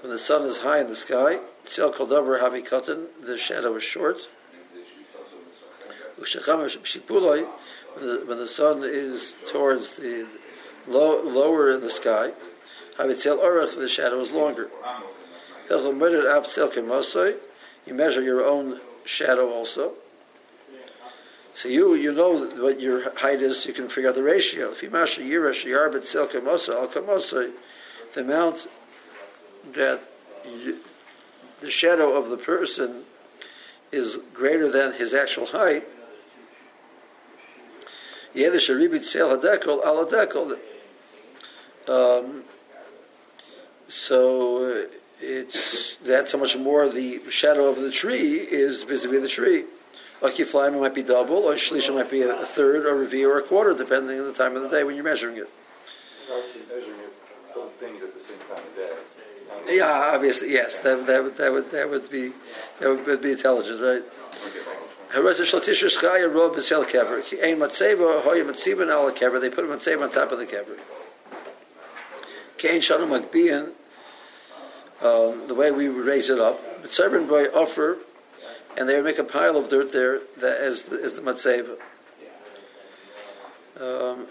when 0.00 0.12
the 0.12 0.18
sun 0.18 0.42
is 0.46 0.58
high 0.58 0.80
in 0.80 0.88
the 0.88 0.96
sky, 0.96 1.38
Tzel 1.64 1.92
Havi 1.92 2.68
Katan, 2.68 3.06
the 3.24 3.38
shadow 3.38 3.74
is 3.76 3.82
short. 3.82 4.28
When 6.16 8.06
the, 8.06 8.22
when 8.26 8.38
the 8.38 8.48
sun 8.48 8.82
is 8.84 9.34
towards 9.50 9.96
the 9.96 10.26
low, 10.86 11.22
lower 11.22 11.72
in 11.72 11.80
the 11.80 11.90
sky, 11.90 12.32
Havitzel 12.98 13.38
Orach, 13.38 13.76
the 13.76 13.88
shadow 13.88 14.20
is 14.20 14.30
longer. 14.30 14.70
You 17.86 17.94
measure 17.94 18.22
your 18.22 18.44
own 18.44 18.80
shadow 19.04 19.50
also. 19.50 19.94
So 21.54 21.68
you 21.68 21.94
you 21.94 22.12
know 22.12 22.46
what 22.46 22.80
your 22.80 23.16
height 23.18 23.40
is. 23.40 23.64
You 23.64 23.72
can 23.72 23.88
figure 23.88 24.10
out 24.10 24.16
the 24.16 24.22
ratio. 24.22 24.72
If 24.72 24.82
you 24.82 24.90
yirash 24.90 25.64
yarbet 25.64 26.02
selkemosa 26.02 26.74
al 26.74 26.88
kamosa, 26.88 27.52
the 28.14 28.20
amount 28.20 28.66
that 29.72 30.00
you, 30.44 30.80
the 31.60 31.70
shadow 31.70 32.16
of 32.16 32.28
the 32.28 32.36
person 32.36 33.04
is 33.92 34.18
greater 34.32 34.68
than 34.68 34.94
his 34.94 35.14
actual 35.14 35.46
height. 35.46 35.84
Yedish 38.34 38.68
ribit 38.68 39.04
sel 39.04 39.36
hadekel 39.36 39.84
al 39.84 40.06
hadekel. 40.06 40.58
Um, 41.86 42.44
so 43.88 44.64
uh, 44.64 44.86
it's 45.20 45.96
that's 46.04 46.32
how 46.32 46.38
much 46.38 46.56
more 46.56 46.88
the 46.88 47.20
shadow 47.30 47.66
of 47.66 47.80
the 47.80 47.90
tree 47.90 48.36
is 48.36 48.82
vis-a-vis 48.82 49.22
the 49.22 49.28
tree. 49.28 49.64
Like 50.22 50.34
Kiflaim 50.36 50.80
might 50.80 50.94
be 50.94 51.02
double, 51.02 51.44
or 51.44 51.54
Shlisha 51.54 51.94
might 51.94 52.10
be 52.10 52.22
a, 52.22 52.46
third, 52.46 52.86
or 52.86 52.90
a 52.90 52.98
review, 52.98 53.30
or 53.30 53.38
a 53.38 53.42
quarter, 53.42 53.74
depending 53.74 54.18
on 54.18 54.26
the 54.26 54.32
time 54.32 54.56
of 54.56 54.62
the 54.62 54.68
day 54.68 54.82
when 54.82 54.94
you're 54.94 55.04
measuring 55.04 55.36
it. 55.36 55.50
Obviously, 56.32 56.62
measuring 56.74 56.98
both 57.54 57.72
things 57.74 58.02
at 58.02 58.14
the 58.14 58.20
same 58.20 58.38
time 58.48 58.58
of 58.58 58.74
day. 58.74 59.76
Yeah, 59.76 60.12
obviously, 60.14 60.52
yes. 60.52 60.78
That, 60.78 61.06
that, 61.06 61.22
would, 61.22 61.36
that, 61.36 61.52
would, 61.52 61.70
that 61.72 61.90
would 61.90 62.10
be 62.10 62.32
that 62.80 63.06
would 63.06 63.22
be 63.22 63.32
intelligent, 63.32 63.80
right? 63.80 64.02
They 69.40 69.50
put 69.50 69.64
a 69.64 69.68
matzeva 69.68 70.02
on 70.02 70.10
top 70.10 70.32
of 70.32 70.38
the 70.38 70.46
kever. 70.46 70.76
Um, 75.00 75.46
the 75.46 75.54
way 75.54 75.70
we 75.70 75.86
raise 75.86 76.30
it 76.30 76.40
up. 76.40 76.60
But 76.82 76.92
servant 76.92 77.28
boy 77.28 77.44
offer 77.44 77.98
and 78.76 78.88
they 78.88 78.96
would 78.96 79.04
make 79.04 79.18
a 79.18 79.24
pile 79.24 79.56
of 79.56 79.68
dirt 79.68 79.92
there 79.92 80.18
that 80.38 80.60
is 80.66 80.84
the, 80.84 80.98
is 80.98 81.14
the 81.14 81.22
matzeva. 81.22 81.76
Um, 83.80 84.26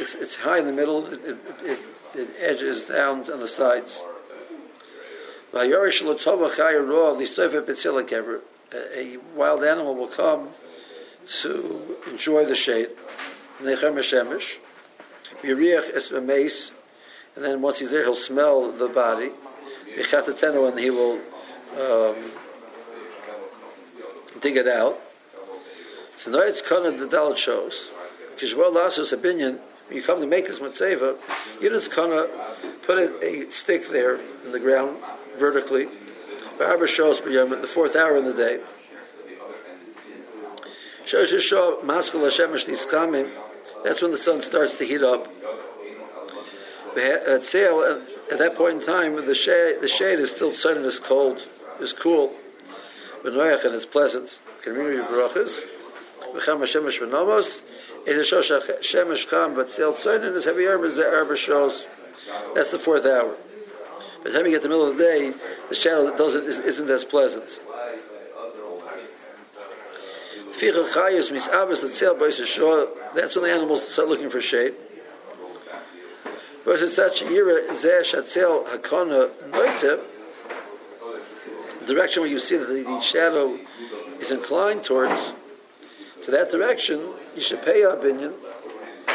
it's, 0.00 0.14
it's 0.14 0.36
high 0.36 0.58
in 0.58 0.66
the 0.66 0.72
middle, 0.72 1.06
it, 1.06 1.20
it, 1.24 1.36
it, 1.64 1.78
it 2.14 2.28
edges 2.38 2.84
down 2.84 3.28
on 3.30 3.40
the 3.40 3.48
sides. 3.48 4.00
A 8.74 9.18
wild 9.34 9.64
animal 9.64 9.94
will 9.94 10.08
come 10.08 10.48
to 11.42 11.98
enjoy 12.10 12.44
the 12.44 12.54
shade. 12.54 12.88
And 13.58 13.68
then 17.44 17.62
once 17.62 17.78
he's 17.78 17.90
there, 17.90 18.02
he'll 18.02 18.16
smell 18.16 18.72
the 18.72 18.88
body. 18.88 19.30
And 19.94 20.78
he 20.78 20.90
will 20.90 21.20
um, 21.78 22.16
dig 24.40 24.56
it 24.56 24.68
out. 24.68 24.98
So 26.18 26.30
now 26.30 26.40
it's 26.40 26.62
kind 26.62 26.86
of 26.86 26.98
the 26.98 27.06
Dalit 27.06 27.36
shows. 27.36 27.90
Kishbal 28.36 28.72
Lasus 28.74 29.12
opinion, 29.12 29.60
when 29.88 29.96
you 29.96 30.02
come 30.02 30.20
to 30.20 30.26
make 30.26 30.46
this 30.46 30.58
matzeva, 30.58 31.16
you 31.60 31.68
just 31.70 31.90
kind 31.90 32.12
of 32.12 32.30
put 32.82 32.98
a, 32.98 33.24
a, 33.24 33.50
stick 33.50 33.88
there 33.88 34.20
in 34.44 34.52
the 34.52 34.60
ground 34.60 34.98
vertically. 35.36 35.88
Shows 36.86 37.20
the 37.20 37.70
fourth 37.72 37.96
hour 37.96 38.16
in 38.16 38.24
the 38.24 38.32
day. 38.32 38.60
Maskul 41.06 42.28
Hashemish 42.28 42.90
coming. 42.90 43.30
That's 43.84 44.00
when 44.00 44.12
the 44.12 44.18
sun 44.18 44.42
starts 44.42 44.76
to 44.78 44.84
heat 44.84 45.02
up. 45.02 45.26
At 46.96 47.44
sale, 47.44 48.00
at 48.30 48.38
that 48.38 48.54
point 48.54 48.80
in 48.80 48.86
time, 48.86 49.16
the 49.26 49.34
shade, 49.34 49.80
the 49.80 49.88
shade 49.88 50.18
is 50.18 50.30
still 50.30 50.54
sun 50.54 50.76
and 50.78 50.86
is 50.86 50.98
cold, 50.98 51.42
is 51.80 51.92
cool 51.92 52.34
benoyach 53.22 53.64
and 53.64 53.74
it's 53.74 53.86
pleasant. 53.86 54.38
Community 54.62 54.98
brachas. 54.98 55.60
V'cham 56.34 56.60
hashemesh 56.60 56.98
v'nomos. 57.00 57.62
It 58.06 58.16
is 58.16 58.30
shosh 58.30 58.50
shemesh 58.80 59.28
cham 59.28 59.54
but 59.54 59.68
tzil 59.68 59.94
tzoyin 59.94 60.34
is 60.34 60.44
heavy 60.44 60.66
armor 60.66 60.88
the 60.88 61.06
arba 61.06 61.36
shows. 61.36 61.86
That's 62.54 62.70
the 62.70 62.78
fourth 62.78 63.06
hour. 63.06 63.36
By 64.22 64.30
the 64.30 64.36
time 64.36 64.46
you 64.46 64.52
get 64.52 64.62
to 64.62 64.68
the 64.68 64.74
middle 64.74 64.86
of 64.86 64.96
the 64.96 65.02
day, 65.02 65.32
the 65.68 65.74
shadow 65.74 66.04
that 66.04 66.16
doesn't 66.16 66.44
isn't 66.44 66.88
as 66.88 67.04
pleasant. 67.04 67.44
That's 73.14 73.34
when 73.34 73.44
the 73.44 73.50
animals 73.50 73.92
start 73.92 74.08
looking 74.08 74.30
for 74.30 74.40
shade. 74.40 74.74
It's 76.64 76.94
such 76.94 77.20
the 81.80 81.94
direction 81.94 82.22
where 82.22 82.30
you 82.30 82.38
see 82.38 82.56
that 82.56 82.68
the, 82.68 82.82
the 82.84 83.00
shadow 83.00 83.58
is 84.20 84.30
inclined 84.30 84.84
towards, 84.84 85.32
to 86.22 86.30
that 86.30 86.52
direction, 86.52 87.12
you 87.34 87.42
should 87.42 87.62
pay 87.62 87.80
your 87.80 87.94
opinion. 87.94 88.34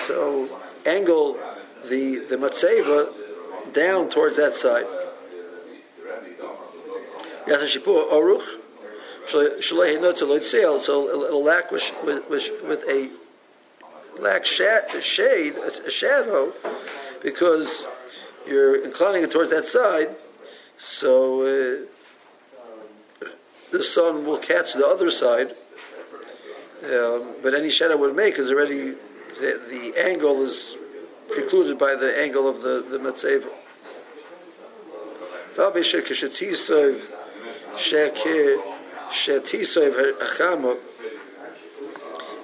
So 0.06 0.50
angle 0.86 1.40
the 1.86 2.18
the 2.18 2.36
matzeva 2.36 3.14
down 3.74 4.10
towards 4.10 4.38
that 4.38 4.56
side. 4.56 4.86
So 10.80 11.10
it'll 11.26 11.44
lack 11.44 11.72
with, 11.72 11.92
with, 12.04 12.30
with 12.30 12.84
a 12.88 13.10
lack 14.20 14.46
shade, 14.46 15.56
a 15.56 15.92
shadow, 15.92 16.54
because 17.22 17.86
you're 18.48 18.84
inclining 18.84 19.24
it 19.24 19.32
towards 19.32 19.52
that 19.52 19.68
side. 19.68 20.16
So. 20.78 21.42
Uh, 21.42 21.86
the 23.72 23.84
sun 23.84 24.26
will 24.26 24.38
catch 24.38 24.74
the 24.74 24.88
other 24.88 25.10
side, 25.12 25.52
um, 26.84 27.36
but 27.42 27.54
any 27.54 27.70
shadow 27.70 27.98
would 27.98 28.16
make 28.16 28.40
is 28.40 28.50
already 28.50 28.92
the, 29.40 29.62
the, 29.70 29.94
angle 29.98 30.42
is 30.44 30.76
precluded 31.30 31.78
by 31.78 31.96
the 31.96 32.18
angle 32.18 32.48
of 32.48 32.62
the 32.62 32.86
the 32.90 32.98
matzeva. 32.98 33.50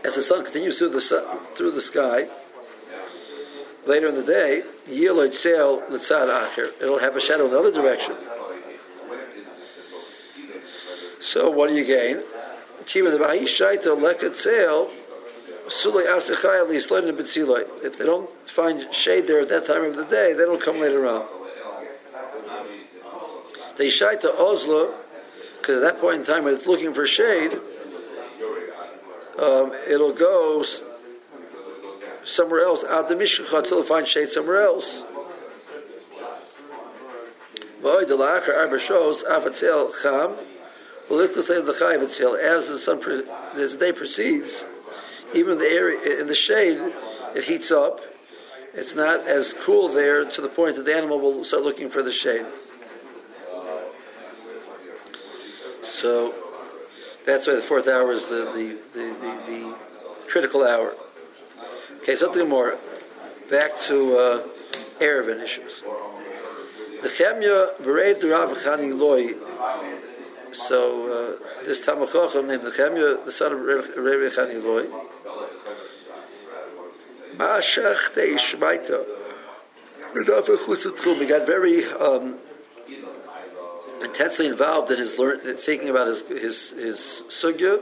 As 0.04 0.16
the 0.16 0.22
sun 0.22 0.44
continues 0.44 0.78
through 0.78 0.90
the 0.90 1.02
sun, 1.02 1.24
through 1.56 1.72
the 1.72 1.82
sky, 1.82 2.28
later 3.86 4.08
in 4.10 4.16
the 4.16 4.24
day, 4.24 4.64
it'll 6.82 7.00
have 7.00 7.16
a 7.16 7.22
shadow 7.22 7.46
in 7.46 7.52
the 7.52 7.60
other 7.60 7.72
direction. 7.72 8.16
So 11.22 11.50
what 11.50 11.70
do 11.70 11.76
you 11.76 11.86
gain? 11.86 12.24
If 17.84 17.98
they 17.98 18.06
don't 18.06 18.30
find 18.48 18.94
shade 18.94 19.28
there 19.28 19.42
at 19.42 19.50
that 19.50 19.66
time 19.66 19.86
of 19.86 19.96
the 19.96 20.06
day, 20.06 20.34
they 20.34 20.46
don't 20.46 20.62
come 20.62 20.80
later 20.80 21.08
on. 21.08 21.26
They 23.78 23.90
shy 23.90 24.16
to 24.16 24.32
Oslo, 24.32 24.94
because 25.60 25.82
at 25.82 25.94
that 25.94 26.00
point 26.00 26.20
in 26.20 26.26
time 26.26 26.44
when 26.44 26.54
it's 26.54 26.68
looking 26.68 26.94
for 26.94 27.08
shade, 27.08 27.54
um, 29.40 29.74
it'll 29.90 30.14
go 30.14 30.64
somewhere 32.24 32.62
else, 32.62 32.84
out 32.84 33.10
the 33.10 33.16
Mishkacha, 33.16 33.60
until 33.60 33.80
it 33.80 33.88
finds 33.88 34.10
shade 34.10 34.30
somewhere 34.30 34.62
else. 34.62 35.02
As 37.84 38.08
the 42.68 42.80
sun, 42.80 43.00
as 43.56 43.74
the 43.74 43.78
day 43.78 43.92
proceeds, 43.92 44.64
even 45.34 45.58
the 45.58 45.68
area 45.68 46.20
in 46.20 46.28
the 46.28 46.36
shade, 46.36 46.80
it 47.36 47.46
heats 47.46 47.72
up. 47.72 48.02
It's 48.74 48.96
not 48.96 49.28
as 49.28 49.54
cool 49.54 49.90
there 49.90 50.26
to 50.26 50.42
the 50.42 50.48
point 50.48 50.76
that 50.78 50.86
the 50.86 50.96
animal 50.96 51.20
will 51.20 51.44
start 51.46 51.64
looking 51.64 51.90
for 51.90 52.02
the 52.02 52.12
shade. 52.12 52.46
So 55.84 56.34
that's 57.26 57.48
why 57.48 57.56
the 57.56 57.62
fourth 57.62 57.88
hour 57.88 58.12
is 58.12 58.26
the, 58.26 58.46
the, 58.46 58.78
the, 58.94 59.16
the, 59.22 59.52
the 59.52 59.76
critical 60.28 60.66
hour. 60.66 60.94
Okay, 62.02 62.16
something 62.16 62.50
more. 62.50 62.78
Back 63.50 63.78
to 63.88 64.18
uh, 64.18 64.48
Eiruvin 65.00 65.42
issues. 65.42 65.84
The 67.02 67.10
Chemya 67.10 67.78
Bereid 67.82 68.24
Rav 68.24 68.58
Chani 68.58 68.98
Loi. 68.98 69.34
So 70.54 71.40
uh, 71.42 71.64
this 71.66 71.80
Tamachochem 71.82 72.48
named 72.48 72.64
the 72.64 72.72
Chemya, 72.72 73.26
the 73.26 73.32
son 73.32 73.54
of 73.54 73.60
Rav 73.60 73.86
Chani 73.88 74.64
Loi. 74.64 74.86
Mashach 77.36 78.14
Dei 78.16 78.36
Shmaita. 78.36 79.06
He 80.14 81.26
got 81.26 81.48
very 81.48 81.86
um, 81.86 82.38
intensely 84.04 84.46
involved 84.46 84.92
in 84.92 85.00
his 85.00 85.18
learn, 85.18 85.40
thinking 85.58 85.90
about 85.90 86.08
his 86.08 86.22
his 86.28 86.70
his 86.70 87.24
sugya, 87.30 87.82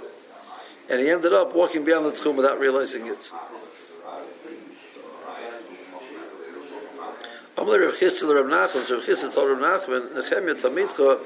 and 0.90 1.02
he 1.02 1.10
ended 1.10 1.34
up 1.34 1.54
walking 1.54 1.84
beyond 1.84 2.06
the 2.06 2.12
tchum 2.12 2.36
without 2.36 2.58
realizing 2.58 3.08
it. 3.08 3.18
Amalei 7.58 7.86
Rav 7.86 7.96
Chisda 7.96 8.34
Rav 8.34 8.46
Nachman, 8.46 8.90
Rav 8.90 9.04
Chisda 9.04 9.34
told 9.34 9.60
Rav 9.60 9.82
Nachman, 9.82 10.14
Nechemia 10.14 10.56
Tamidcha, 10.56 11.20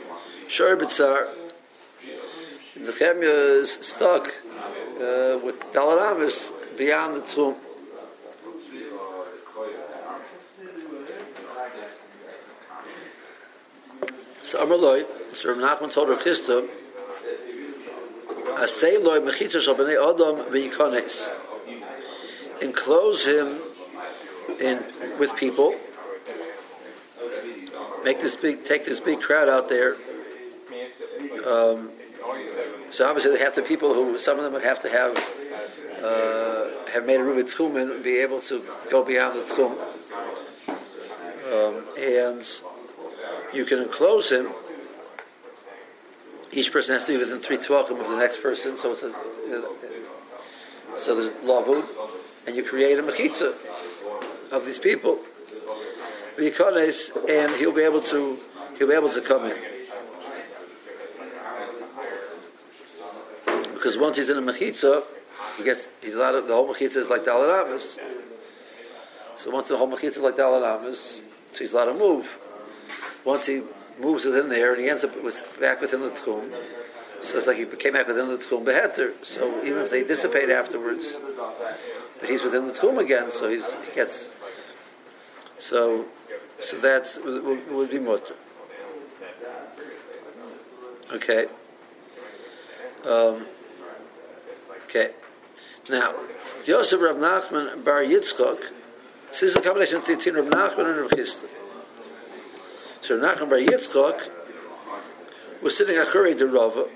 Shor 0.47 0.77
B'tzar, 0.77 1.27
Nechemia 2.77 3.61
is 3.61 3.71
stuck 3.71 4.27
uh, 4.27 5.39
with 5.43 5.59
Dalaramis 5.73 6.51
beyond 6.77 7.17
the 7.17 7.21
tomb. 7.21 7.55
So 14.43 14.65
Amalei, 14.65 15.05
so 15.33 15.53
Rav 15.53 15.57
Nachman 15.57 15.91
told 15.91 16.09
Rav 16.09 16.19
Chisda, 16.19 16.67
Asay 18.55 19.03
loy 19.03 19.19
mechitza 19.19 19.59
shal 19.59 19.75
b'nei 19.75 19.97
Adam 19.97 20.45
v'yikones. 20.53 21.27
Enclose 22.61 23.25
him 23.25 23.59
in 24.59 24.83
with 25.19 25.35
people. 25.35 25.75
Make 28.03 28.21
this 28.21 28.35
big, 28.35 28.63
take 28.63 28.85
this 28.85 28.99
big 28.99 29.19
crowd 29.19 29.49
out 29.49 29.67
there. 29.69 29.97
Um, 31.45 31.91
so 32.89 33.07
obviously 33.07 33.31
they 33.33 33.39
have 33.39 33.53
to 33.55 33.61
people 33.61 33.93
who 33.93 34.17
some 34.17 34.37
of 34.37 34.43
them 34.43 34.53
would 34.53 34.63
have 34.63 34.81
to 34.81 34.89
have 34.89 35.15
uh, 36.03 36.89
have 36.91 37.05
made 37.05 37.19
a 37.19 37.23
rubit 37.23 37.51
tchum 37.51 37.79
and 37.79 38.03
be 38.03 38.17
able 38.17 38.41
to 38.41 38.63
go 38.89 39.03
beyond 39.03 39.37
the 39.37 39.43
tchum. 39.43 39.77
Um, 41.51 41.85
and 41.99 42.43
you 43.53 43.65
can 43.65 43.79
enclose 43.79 44.31
him. 44.31 44.49
Each 46.51 46.71
person 46.71 46.95
has 46.95 47.05
to 47.05 47.13
be 47.13 47.19
within 47.19 47.39
three 47.39 47.57
tefachim 47.57 47.99
of 47.99 48.09
the 48.09 48.17
next 48.17 48.41
person, 48.41 48.77
so 48.77 48.93
it's 48.93 49.03
a, 49.03 49.13
so 50.97 51.15
there's 51.15 51.33
lavud, 51.43 51.85
and 52.47 52.55
you 52.55 52.63
create 52.63 52.97
a 52.97 53.03
mechitza 53.03 53.53
of 54.51 54.65
these 54.65 54.79
people, 54.79 55.19
and 56.37 57.51
he'll 57.55 57.73
be 57.73 57.81
able 57.81 58.01
to 58.01 58.39
he'll 58.77 58.87
be 58.87 58.93
able 58.93 59.11
to 59.11 59.21
come 59.21 59.45
in 59.45 59.74
because 63.85 63.99
once 63.99 64.17
he's 64.17 64.29
in 64.29 64.37
a 64.39 64.41
mechitza, 64.41 65.03
he 65.57 65.63
gets 65.63 65.89
he's 66.01 66.15
allowed 66.15 66.31
the 66.47 66.55
whole 66.55 66.73
mechitza 66.73 66.95
is 66.95 67.07
like 67.07 67.23
the 67.23 67.29
alaramas. 67.29 67.99
So 69.35 69.51
once 69.51 69.67
the 69.67 69.77
whole 69.77 69.87
mechitza 69.87 70.05
is 70.05 70.17
like 70.17 70.37
the 70.37 70.41
alaramas, 70.41 71.19
so 71.51 71.59
he's 71.59 71.71
allowed 71.71 71.93
to 71.93 71.93
move. 71.93 72.27
Once 73.23 73.45
he 73.45 73.61
moves 73.99 74.25
within 74.25 74.49
there, 74.49 74.73
and 74.73 74.81
he 74.81 74.89
ends 74.89 75.03
up 75.03 75.23
with, 75.23 75.55
back 75.61 75.81
within 75.81 76.01
the 76.01 76.09
tchum. 76.09 76.51
So 77.21 77.37
it's 77.37 77.45
like 77.45 77.57
he 77.57 77.65
came 77.65 77.93
back 77.93 78.07
within 78.07 78.27
the 78.27 78.37
tchum 78.37 78.65
beheter. 78.65 79.23
So 79.23 79.63
even 79.63 79.83
if 79.83 79.91
they 79.91 80.03
dissipate 80.03 80.49
afterwards, 80.49 81.13
but 82.19 82.27
he's 82.27 82.41
within 82.41 82.65
the 82.65 82.73
tchum 82.73 82.97
again, 82.97 83.31
so 83.31 83.51
he's, 83.51 83.71
he 83.71 83.93
gets. 83.93 84.29
So, 85.59 86.05
so 86.59 86.79
that's 86.79 87.19
would 87.19 87.91
be 87.91 87.99
mutter. 87.99 88.33
Okay. 91.13 91.45
Um, 93.05 93.45
okay. 94.85 95.11
Now, 95.89 96.15
Yosef 96.65 96.99
Rav 96.99 97.17
Nachman 97.17 97.83
Bar 97.83 98.03
Yitzchok. 98.03 98.63
This 99.29 99.43
is 99.43 99.55
a 99.55 99.61
combination 99.61 100.01
between 100.01 100.35
Rav 100.35 100.45
Nachman 100.45 100.89
and 100.89 101.01
Rav 101.01 101.11
Chisda. 101.11 101.47
So 103.01 103.19
Rav 103.19 103.37
Nachman 103.37 103.49
Bar 103.49 103.59
Yitzchok 103.59 104.29
was 105.61 105.77
sitting 105.77 105.97
at 105.97 106.07
Churei 106.07 106.37
de 106.37 106.47
Rava. 106.47 106.87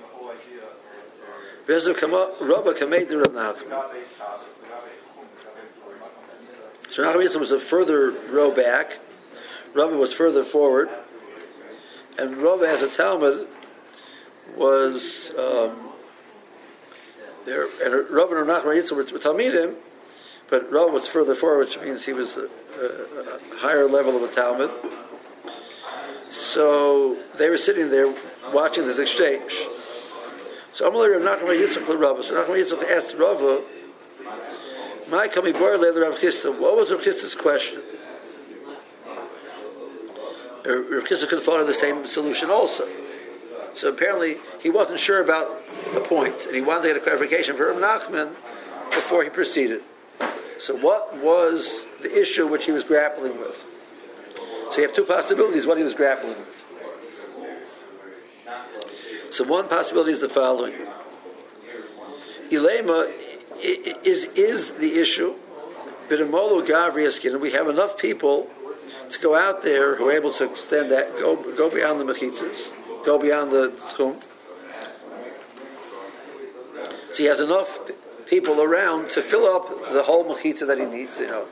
Rava 1.68 2.74
Kamei 2.74 3.08
de 3.08 3.18
Rav 3.18 3.28
Nachman. 3.28 3.94
So 6.90 7.04
Nachman 7.04 7.26
Yitzchok 7.26 7.40
was 7.40 7.52
a 7.52 7.60
further 7.60 8.10
row 8.10 8.50
back. 8.50 8.98
Rava 9.72 9.96
was 9.96 10.12
further 10.12 10.44
forward. 10.44 10.88
And 12.18 12.38
Rava 12.38 12.66
as 12.66 12.82
a 12.82 12.88
Talmud 12.88 13.46
was 14.56 15.30
um, 15.38 15.89
there, 17.50 17.66
and 17.84 18.10
Rava 18.10 18.40
and 18.40 18.48
Nachman 18.48 18.80
Yitzchok 18.80 19.12
were, 19.12 19.18
Talmidim, 19.18 19.74
but 20.48 20.70
Rava 20.70 20.92
was 20.92 21.06
further 21.06 21.34
forward, 21.34 21.68
which 21.68 21.80
means 21.80 22.04
he 22.04 22.12
was 22.12 22.36
a, 22.36 22.42
a, 22.42 23.54
a 23.54 23.56
higher 23.56 23.86
level 23.88 24.16
of 24.16 24.22
a 24.22 24.32
Talmud. 24.32 24.70
So 26.30 27.18
they 27.36 27.50
were 27.50 27.58
sitting 27.58 27.90
there 27.90 28.14
watching 28.52 28.86
this 28.86 28.98
exchange. 28.98 29.52
So 30.72 30.90
Amalei 30.90 31.18
Rav 31.18 31.40
Nachman 31.40 31.60
Yitzchak 31.60 32.00
Rava. 32.00 32.22
So 32.22 32.34
Nachman 32.34 32.64
Yitzchak 32.64 32.88
asked 32.88 33.16
Rava, 33.16 33.62
"My 35.08 35.26
kami 35.26 35.52
bar 35.52 35.76
leather 35.76 36.02
Rav 36.02 36.14
Chisda. 36.14 36.56
What 36.56 36.76
was 36.76 36.92
Rav 36.92 37.00
Chisda's 37.00 37.34
question?" 37.34 37.82
Er, 40.64 40.82
Rav 40.82 41.04
Chisda 41.04 41.28
could 41.28 41.38
have 41.38 41.44
thought 41.44 41.60
of 41.60 41.66
the 41.66 41.74
same 41.74 42.06
solution 42.06 42.48
also. 42.48 42.86
So 43.80 43.88
apparently 43.88 44.36
he 44.60 44.68
wasn't 44.68 45.00
sure 45.00 45.22
about 45.22 45.48
the 45.94 46.02
point, 46.02 46.44
and 46.44 46.54
he 46.54 46.60
wanted 46.60 46.82
to 46.82 46.88
get 46.88 46.96
a 46.98 47.00
clarification 47.00 47.56
from 47.56 47.80
Rav 47.80 48.02
Nachman 48.02 48.34
before 48.90 49.24
he 49.24 49.30
proceeded. 49.30 49.80
So 50.58 50.76
what 50.76 51.16
was 51.16 51.86
the 52.02 52.20
issue 52.20 52.46
which 52.46 52.66
he 52.66 52.72
was 52.72 52.84
grappling 52.84 53.38
with? 53.38 53.64
So 54.70 54.76
you 54.76 54.82
have 54.82 54.94
two 54.94 55.06
possibilities 55.06 55.64
what 55.64 55.78
he 55.78 55.82
was 55.82 55.94
grappling 55.94 56.36
with. 56.36 56.64
So 59.30 59.44
one 59.44 59.66
possibility 59.66 60.12
is 60.12 60.20
the 60.20 60.28
following. 60.28 60.74
Ilema 62.50 63.10
is, 63.62 64.24
is 64.24 64.74
the 64.74 65.00
issue. 65.00 65.36
but 66.06 66.18
Bidamolo 66.18 66.66
Gavriaskin, 66.66 67.40
we 67.40 67.52
have 67.52 67.66
enough 67.66 67.96
people 67.96 68.50
to 69.10 69.18
go 69.20 69.34
out 69.34 69.62
there 69.62 69.96
who 69.96 70.10
are 70.10 70.12
able 70.12 70.34
to 70.34 70.44
extend 70.44 70.90
that, 70.90 71.16
go, 71.16 71.34
go 71.54 71.70
beyond 71.70 71.98
the 71.98 72.04
mechitzas, 72.04 72.72
go 73.04 73.18
beyond 73.18 73.52
the 73.52 73.70
tchum. 73.70 74.22
So 77.12 77.16
he 77.16 77.24
has 77.24 77.40
enough 77.40 77.78
people 78.26 78.60
around 78.62 79.10
to 79.10 79.22
fill 79.22 79.46
up 79.46 79.92
the 79.92 80.02
whole 80.02 80.24
mechitza 80.24 80.66
that 80.66 80.78
he 80.78 80.84
needs. 80.84 81.18
You 81.18 81.26
know, 81.26 81.46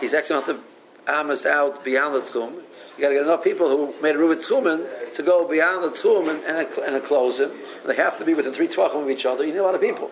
he's 0.00 0.14
excellent 0.14 0.46
the 0.46 0.58
amas 1.06 1.46
out 1.46 1.84
beyond 1.84 2.14
the 2.14 2.20
tchum. 2.20 2.62
You 2.96 3.02
got 3.02 3.08
to 3.08 3.14
get 3.14 3.22
enough 3.22 3.44
people 3.44 3.68
who 3.68 3.94
made 4.00 4.16
a 4.16 4.18
rubit 4.18 4.42
tchumen 4.42 5.14
to 5.14 5.22
go 5.22 5.46
beyond 5.46 5.84
the 5.84 5.96
tchum 5.96 6.28
and, 6.28 6.42
and, 6.44 6.94
and 6.94 7.04
close 7.04 7.40
him. 7.40 7.50
They 7.86 7.94
have 7.96 8.18
to 8.18 8.24
be 8.24 8.34
within 8.34 8.52
three 8.52 8.68
tefachim 8.68 9.02
of 9.02 9.10
each 9.10 9.26
other. 9.26 9.44
You 9.44 9.52
need 9.52 9.58
a 9.58 9.62
lot 9.62 9.74
of 9.74 9.80
people. 9.80 10.10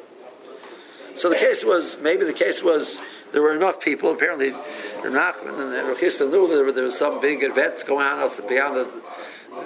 So 1.16 1.28
the 1.28 1.36
case 1.36 1.64
was 1.64 1.98
maybe 2.00 2.24
the 2.24 2.32
case 2.32 2.62
was 2.62 2.98
there 3.32 3.42
were 3.42 3.54
enough 3.54 3.80
people. 3.80 4.12
Apparently, 4.12 4.50
Nachman 4.50 5.78
and, 5.78 5.96
Rechista 5.96 6.30
knew 6.30 6.46
that 6.48 6.74
there, 6.74 6.84
was 6.84 6.98
some 6.98 7.20
big 7.20 7.42
events 7.42 7.82
going 7.82 8.06
on 8.06 8.30
beyond 8.48 8.76
the 8.76 9.02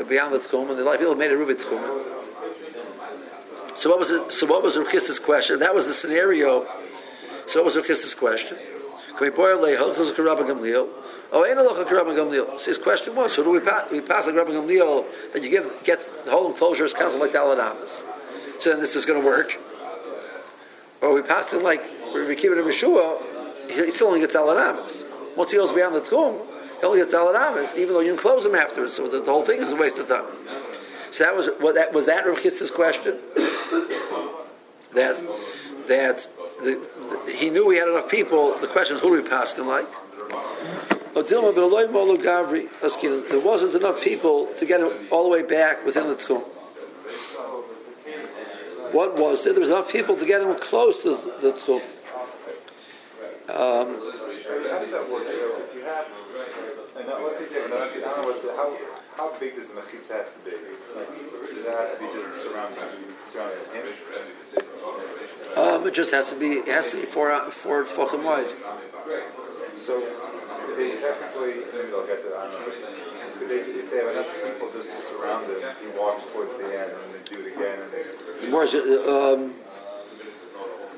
beyond 0.09 0.35
the 0.35 0.39
tchum, 0.39 0.71
and 0.71 0.79
of 0.81 0.99
people 0.99 1.15
made 1.15 1.31
a 1.31 1.37
rubit 1.37 1.57
tchum. 1.57 2.05
So 3.79 3.91
what 3.91 3.99
was 4.01 4.11
it? 4.11 4.33
So 4.33 4.47
what 4.47 4.63
was 4.63 4.77
Rechista's 4.77 5.19
question? 5.19 5.59
That 5.61 5.75
was 5.75 5.87
the 5.87 5.93
scenario. 5.93 6.67
So 7.47 7.61
what 7.61 7.67
was 7.67 7.77
Rechista's 7.77 8.15
question? 8.15 8.59
Oh, 11.31 11.45
ain't 11.45 11.59
a. 11.59 12.59
So 12.59 12.65
his 12.67 12.79
question 12.79 13.15
was, 13.15 13.35
so 13.35 13.43
do 13.43 13.51
we 13.51 13.61
pass, 13.61 13.91
we 13.91 14.01
pass 14.01 14.27
like 14.27 14.35
Rabban 14.35 14.67
Gamliel 14.67 15.05
that 15.33 15.43
you 15.43 15.51
give 15.51 15.83
get 15.85 16.01
the 16.25 16.31
whole 16.31 16.51
enclosure 16.51 16.85
is 16.85 16.93
counted 16.93 17.19
like 17.19 17.33
Daladamas? 17.33 18.01
So 18.59 18.71
then 18.71 18.81
this 18.81 18.97
is 18.97 19.05
going 19.07 19.21
to 19.21 19.27
work. 19.27 19.57
Or 21.01 21.15
we 21.15 21.23
pass 21.23 21.53
it 21.53 21.63
like 21.63 21.83
we 22.13 22.35
keep 22.35 22.51
it 22.51 22.59
in 22.59 22.65
Yeshua, 22.65 23.21
he 23.69 23.91
still 23.91 24.09
only 24.09 24.21
gets 24.21 24.35
Daladamas. 24.35 25.05
Once 25.37 25.51
he 25.51 25.57
goes 25.57 25.73
beyond 25.73 25.95
the 25.95 26.01
tomb, 26.01 26.41
only 26.87 26.99
gets 26.99 27.13
Daladamas, 27.13 27.77
even 27.77 27.95
though 27.95 28.01
you 28.01 28.13
can 28.13 28.21
close 28.21 28.45
him 28.45 28.55
afterwards. 28.55 28.95
So 28.95 29.09
the, 29.09 29.21
the, 29.21 29.31
whole 29.31 29.45
thing 29.45 29.61
is 29.61 29.73
a 29.73 29.77
waste 29.77 29.99
of 29.99 30.09
time. 30.09 30.25
So 31.11 31.25
that 31.25 31.37
was 31.37 31.49
what 31.59 31.75
that 31.75 31.93
was 31.93 32.07
that 32.07 32.27
Rav 32.27 32.41
question. 32.73 33.19
that 34.95 35.19
that 35.87 36.29
the, 36.63 36.81
the, 37.27 37.33
he 37.37 37.51
knew 37.51 37.67
we 37.67 37.77
had 37.77 37.89
enough 37.89 38.09
people. 38.11 38.59
The 38.59 38.69
question 38.69 38.97
is, 38.97 39.03
who 39.03 39.17
do 39.17 39.23
we 39.23 39.29
pass 39.29 39.55
him 39.55 39.67
like? 39.67 39.87
There 43.29 43.41
wasn't 43.41 43.75
enough 43.75 44.01
people 44.03 44.47
to 44.59 44.67
get 44.67 44.81
him 44.81 45.09
all 45.11 45.25
the 45.25 45.31
way 45.31 45.43
back 45.43 45.85
within 45.85 46.09
the 46.09 46.15
tomb. 46.15 46.43
What 48.93 49.19
was 49.19 49.45
there? 49.45 49.53
There 49.53 49.61
was 49.61 49.71
enough 49.71 49.91
people 49.91 50.17
to 50.17 50.25
get 50.25 50.43
him 50.43 50.55
close 50.59 51.03
to 51.03 51.19
the 51.41 51.53
tomb. 51.53 51.83
Um, 53.49 53.97
how 57.09 57.17
does 57.17 57.17
that 57.17 57.23
work? 57.23 57.35
So 57.35 57.43
if 57.43 57.53
you 57.53 57.63
have, 57.63 57.71
and 57.71 57.81
let's 57.81 57.93
say, 57.93 57.99
in 57.99 58.05
other 58.05 58.23
words, 58.23 58.41
how, 58.57 58.77
how 59.17 59.39
big 59.39 59.55
does 59.57 59.69
the 59.69 59.81
mechitza 59.81 60.13
have 60.13 60.29
to 60.33 60.41
be? 60.45 60.51
Does 60.51 61.65
it 61.65 61.73
have 61.73 61.99
to 61.99 62.05
be 62.05 62.13
just 62.13 62.29
surrounding, 62.43 62.79
surrounding 63.33 63.59
him? 63.73 63.87
Um, 65.57 65.87
it 65.87 65.95
just 65.95 66.11
has 66.13 66.31
to 66.31 66.37
be, 66.37 66.61
it 66.63 66.69
has 66.69 66.91
to 66.91 67.01
be 67.01 67.07
four, 67.07 67.51
four 67.51 67.85
tefachim 67.85 68.25
wide. 68.25 68.49
So 69.79 70.01
they 70.77 70.97
technically, 71.01 71.65
they'll 71.73 72.07
get 72.07 72.23
to, 72.23 72.37
I 72.37 72.49
could 73.39 73.49
they, 73.49 73.61
if 73.61 73.91
they 73.91 73.97
have 73.99 74.09
enough 74.09 74.29
people 74.45 74.71
just 74.73 75.09
to 75.09 75.23
around 75.23 75.47
him, 75.47 75.57
he 75.81 75.99
walks 75.99 76.31
towards 76.33 76.53
the 76.59 76.65
end, 76.65 76.93
and 76.93 77.15
they 77.15 77.23
do 77.25 77.41
it 77.41 77.57
again, 77.57 77.81
and 77.81 77.91
they 77.91 78.05
Gemara, 78.41 78.67
um, 79.09 79.55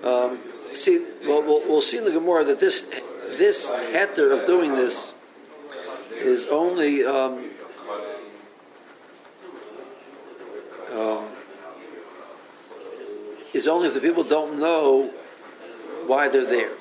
um, 0.03 0.39
see, 0.75 1.05
well, 1.27 1.43
we'll, 1.43 1.61
we'll 1.69 1.81
see 1.81 1.99
in 1.99 2.05
the 2.05 2.11
Gemara 2.11 2.45
that 2.45 2.59
this 2.61 2.91
this 3.39 3.71
heter 3.71 4.39
of 4.39 4.47
doing 4.47 4.75
this 4.75 5.13
is 6.13 6.49
only 6.49 7.05
um, 7.05 7.51
um, 10.93 11.29
is 13.53 13.67
only 13.67 13.89
if 13.89 13.95
the 13.95 14.01
people 14.01 14.25
don't 14.25 14.59
know 14.59 15.11
why 16.07 16.29
they're 16.29 16.47
there, 16.47 16.73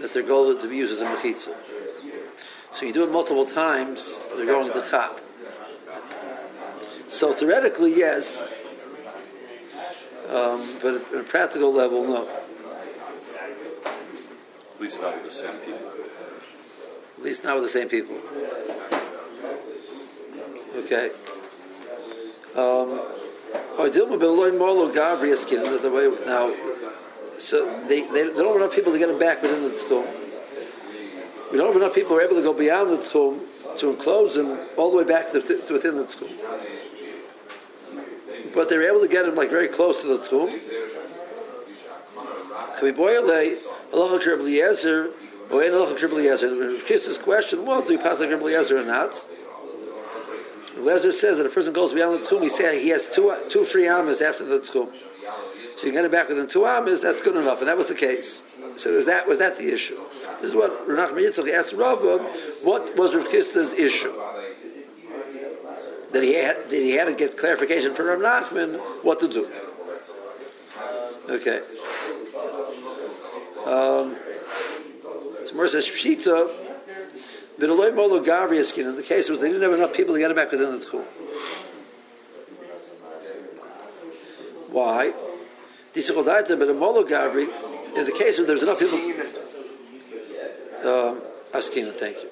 that 0.00 0.12
their 0.12 0.22
goal 0.22 0.50
is 0.50 0.62
to 0.62 0.68
be 0.68 0.76
used 0.76 0.92
as 0.92 1.00
a 1.00 1.06
mechitza. 1.06 1.54
So 2.72 2.86
you 2.86 2.92
do 2.92 3.04
it 3.04 3.12
multiple 3.12 3.44
times, 3.44 4.18
they're 4.34 4.46
going 4.46 4.66
to 4.68 4.72
the 4.72 4.88
top. 4.88 5.20
So 7.10 7.32
theoretically, 7.34 7.94
yes, 7.94 8.48
um, 10.30 10.66
but 10.82 10.94
at 10.94 11.14
a 11.14 11.22
practical 11.24 11.72
level, 11.72 12.04
no. 12.04 12.28
At 13.84 14.80
least 14.80 15.00
not 15.00 15.14
with 15.16 15.24
the 15.26 15.30
same 15.30 15.56
people. 15.58 15.91
At 17.22 17.26
least 17.26 17.44
not 17.44 17.54
with 17.54 17.62
the 17.62 17.70
same 17.70 17.88
people. 17.88 18.16
Okay. 20.74 21.10
Um, 22.56 22.98
oh, 23.78 23.88
Molo 24.58 24.90
the 25.78 25.92
way 25.92 26.10
now. 26.26 26.52
So 27.38 27.64
they, 27.86 28.00
they, 28.00 28.24
they 28.24 28.32
don't 28.34 28.48
have 28.48 28.56
enough 28.56 28.74
people 28.74 28.92
to 28.92 28.98
get 28.98 29.06
them 29.06 29.20
back 29.20 29.40
within 29.40 29.62
the 29.62 29.68
tchum. 29.68 30.04
We 31.52 31.58
don't 31.58 31.68
have 31.72 31.80
enough 31.80 31.94
people 31.94 32.10
who 32.10 32.18
are 32.18 32.22
able 32.22 32.34
to 32.34 32.42
go 32.42 32.52
beyond 32.52 32.90
the 32.90 32.96
tchum 32.96 33.38
to 33.78 33.90
enclose 33.90 34.34
them 34.34 34.58
all 34.76 34.90
the 34.90 34.96
way 34.96 35.04
back 35.04 35.30
to, 35.30 35.40
to 35.42 35.72
within 35.72 35.98
the 35.98 36.06
tchum. 36.06 36.28
But 38.52 38.68
they're 38.68 38.82
able 38.82 39.00
to 39.00 39.06
get 39.06 39.26
them 39.26 39.36
like 39.36 39.48
very 39.48 39.68
close 39.68 40.02
to 40.02 40.08
the 40.08 40.18
Eliezer 44.34 45.12
Kiss's 46.86 47.18
question 47.18 47.66
was, 47.66 47.86
do 47.86 47.92
you 47.92 47.98
pass 47.98 48.20
like 48.20 48.30
Rabbi 48.30 48.42
Eliezer 48.44 48.78
or 48.78 48.84
not? 48.84 49.14
Eliezer 50.76 51.12
says 51.12 51.38
that 51.38 51.46
a 51.46 51.50
person 51.50 51.72
goes 51.72 51.92
beyond 51.92 52.22
the 52.22 52.26
tchum, 52.26 52.42
he 52.42 52.48
said 52.48 52.80
he 52.80 52.88
has 52.88 53.06
two 53.14 53.36
two 53.50 53.64
free 53.64 53.86
amas 53.86 54.20
after 54.20 54.44
the 54.44 54.60
tchum. 54.60 54.94
So 55.76 55.86
you 55.86 55.92
get 55.92 56.04
it 56.04 56.10
back 56.10 56.28
within 56.28 56.48
two 56.48 56.66
amas, 56.66 57.00
that's 57.00 57.20
good 57.20 57.36
enough, 57.36 57.60
and 57.60 57.68
that 57.68 57.76
was 57.76 57.88
the 57.88 57.94
case. 57.94 58.40
So 58.76 58.94
was 58.96 59.06
that 59.06 59.28
was 59.28 59.38
that 59.38 59.58
the 59.58 59.72
issue? 59.72 59.98
This 60.40 60.50
is 60.50 60.54
what 60.54 60.88
Renach 60.88 61.10
Yitzchak 61.10 61.52
asked 61.52 61.72
Rava. 61.72 62.18
What 62.62 62.96
was 62.96 63.14
Rav 63.14 63.26
issue? 63.26 64.12
That 66.12 66.22
he 66.22 66.34
had 66.34 66.70
that 66.70 66.76
he 66.76 66.92
had 66.92 67.04
to 67.04 67.14
get 67.14 67.36
clarification 67.36 67.94
from 67.94 68.06
Rav 68.06 68.20
Nachman 68.20 68.78
what 69.04 69.20
to 69.20 69.28
do. 69.28 69.50
Okay. 71.28 71.60
Um, 73.66 74.16
so 75.54 75.66
says 75.66 75.86
Pshita, 75.86 76.50
Bidaloy 77.58 77.94
Molo 77.94 78.24
Gavriaskin, 78.24 78.88
in 78.88 78.96
the 78.96 79.02
case 79.02 79.28
was 79.28 79.40
they 79.40 79.48
didn't 79.48 79.62
have 79.62 79.72
enough 79.72 79.92
people 79.92 80.14
to 80.14 80.20
get 80.20 80.30
it 80.30 80.36
back 80.36 80.50
within 80.50 80.78
the 80.78 80.84
Tchum. 80.84 81.04
Why? 84.70 85.12
this 85.92 86.10
Disikodaita, 86.10 86.58
but 86.58 86.68
a 86.68 86.74
Molo 86.74 87.04
Gavri, 87.04 87.48
in 87.96 88.04
the 88.04 88.12
case 88.12 88.38
of 88.38 88.46
there's 88.46 88.62
enough 88.62 88.78
people. 88.78 88.98
Um, 90.82 91.22
Askina, 91.52 91.92
thank 91.94 92.16
you. 92.22 92.31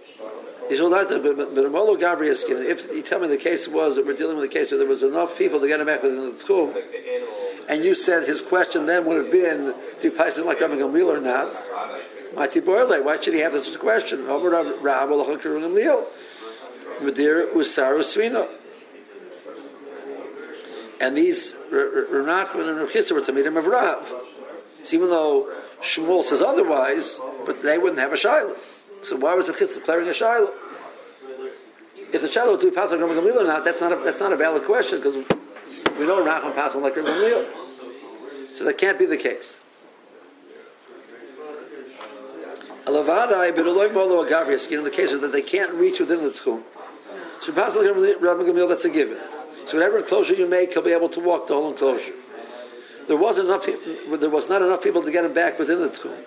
Disikodaita, 0.71 1.55
but 1.55 1.65
a 1.65 1.69
Molo 1.69 1.97
Gavriaskin, 1.97 2.65
if 2.65 2.89
you 2.91 3.03
tell 3.03 3.19
me 3.19 3.27
the 3.29 3.37
case 3.37 3.67
was 3.67 3.97
that 3.97 4.07
we're 4.07 4.17
dealing 4.17 4.37
with 4.37 4.45
a 4.49 4.53
case 4.53 4.71
where 4.71 4.79
there 4.79 4.89
was 4.89 5.03
enough 5.03 5.37
people 5.37 5.59
to 5.61 5.67
get 5.67 5.81
him 5.81 5.87
back 5.87 6.03
within 6.03 6.25
the 6.25 6.31
Tchum, 6.33 6.75
and 7.69 7.85
you 7.85 7.95
said 7.95 8.27
his 8.27 8.41
question 8.41 8.87
then 8.87 9.05
would 9.05 9.17
have 9.17 9.31
been, 9.33 9.75
do 10.01 10.13
it 10.17 10.47
like 10.47 10.61
Rabbi 10.61 10.77
Gamliel 10.77 11.07
or 11.07 11.21
not? 11.21 11.53
Why 12.35 12.49
should 13.21 13.35
he 13.35 13.41
have 13.41 13.53
this 13.53 13.77
question? 13.77 14.21
And 21.01 21.17
these 21.17 21.53
Renachman 21.53 22.69
and 22.69 22.79
Rechitza 22.89 23.13
were 23.13 23.21
Tamidim 23.21 23.57
of 23.59 23.67
Rav. 23.67 24.13
So 24.85 24.97
even 24.97 25.09
though 25.11 25.49
Shmuel 25.81 26.23
says 26.23 26.41
otherwise, 26.41 27.19
but 27.47 27.63
they 27.63 27.79
wouldn't 27.79 27.99
have 28.01 28.13
a 28.13 28.17
Shiloh. 28.17 28.55
So 29.03 29.17
why 29.17 29.35
was 29.35 29.47
Rechitza 29.47 29.75
declaring 29.75 30.09
a 30.09 30.13
Shiloh? 30.13 30.53
If 32.13 32.23
the 32.23 32.31
Shiloh 32.31 32.53
would 32.53 32.61
do 32.61 32.71
Pasuk 32.71 33.01
Rabbi 33.01 33.15
Gamliel 33.15 33.43
or 33.43 33.45
not, 33.45 33.65
that's 33.65 33.81
not 33.81 33.93
a, 33.93 33.97
that's 33.97 34.21
not 34.21 34.33
a 34.33 34.37
valid 34.37 34.65
question 34.65 34.99
because 34.99 35.15
we 35.15 36.07
know 36.07 36.25
Rachman 36.25 36.55
passing 36.55 36.83
like 36.83 36.97
Rabbi 36.97 37.09
Gamliel. 37.09 37.47
So 38.55 38.65
that 38.65 38.79
can't 38.79 38.99
be 38.99 39.07
the 39.07 39.17
case. 39.17 39.61
Alavadai, 42.85 43.55
but 43.55 43.67
Eloi 43.67 43.91
Molo 43.93 44.25
Agavrias, 44.25 44.71
in 44.71 44.83
the 44.83 44.91
cases 44.91 45.21
that 45.21 45.33
they 45.33 45.43
can't 45.43 45.73
reach 45.75 46.01
within 46.01 46.23
the 46.23 46.31
Tchum. 46.31 46.63
So 47.41 47.53
Rabbi 47.53 47.71
Gamil, 48.43 48.69
that's 48.69 48.85
a 48.85 48.91
given. 48.91 49.19
So 49.67 49.77
whatever 49.77 49.99
enclosure 49.99 50.35
you 50.35 50.49
make, 50.49 50.73
he'll 50.73 50.83
be 50.83 50.93
able 50.93 51.09
to 51.11 51.21
walk 51.21 51.47
the 51.47 51.55
whole 51.55 51.71
enclosure. 51.71 52.13
There 53.07 53.17
wasn't 53.17 53.49
enough. 53.49 53.67
There 53.67 54.31
was 54.31 54.49
not 54.49 54.63
enough 54.63 54.83
people 54.83 55.03
to 55.03 55.11
get 55.11 55.25
him 55.25 55.33
back 55.33 55.59
within 55.59 55.81
the 55.81 55.89
Tchum. 55.89 56.25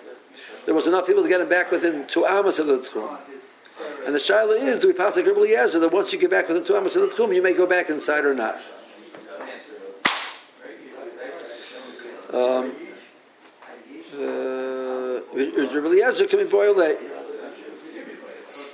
There 0.64 0.74
was 0.74 0.86
enough 0.86 1.06
people 1.06 1.22
to 1.22 1.28
get 1.28 1.40
him 1.40 1.48
back 1.48 1.70
within 1.70 2.06
two 2.06 2.24
amas 2.24 2.58
of 2.58 2.66
the 2.66 2.78
Tchum. 2.78 3.18
And 4.06 4.14
the 4.14 4.18
shaila 4.18 4.60
is, 4.60 4.80
do 4.80 4.88
we 4.88 4.94
pass 4.94 5.14
the 5.14 5.22
Gribble 5.22 5.42
Yezer, 5.42 5.80
that 5.80 5.92
once 5.92 6.12
you 6.12 6.18
get 6.18 6.30
back 6.30 6.48
within 6.48 6.64
two 6.64 6.76
amas 6.76 6.94
of 6.96 7.02
the 7.02 7.08
Tchum, 7.08 7.34
you 7.34 7.42
may 7.42 7.54
go 7.54 7.66
back 7.66 7.90
inside 7.90 8.24
or 8.24 8.34
not. 8.34 8.58
Um, 12.32 12.74
uh, 14.12 15.20
Eliezer 15.36 16.26
can 16.26 16.38
be 16.40 16.44
boiled 16.44 16.78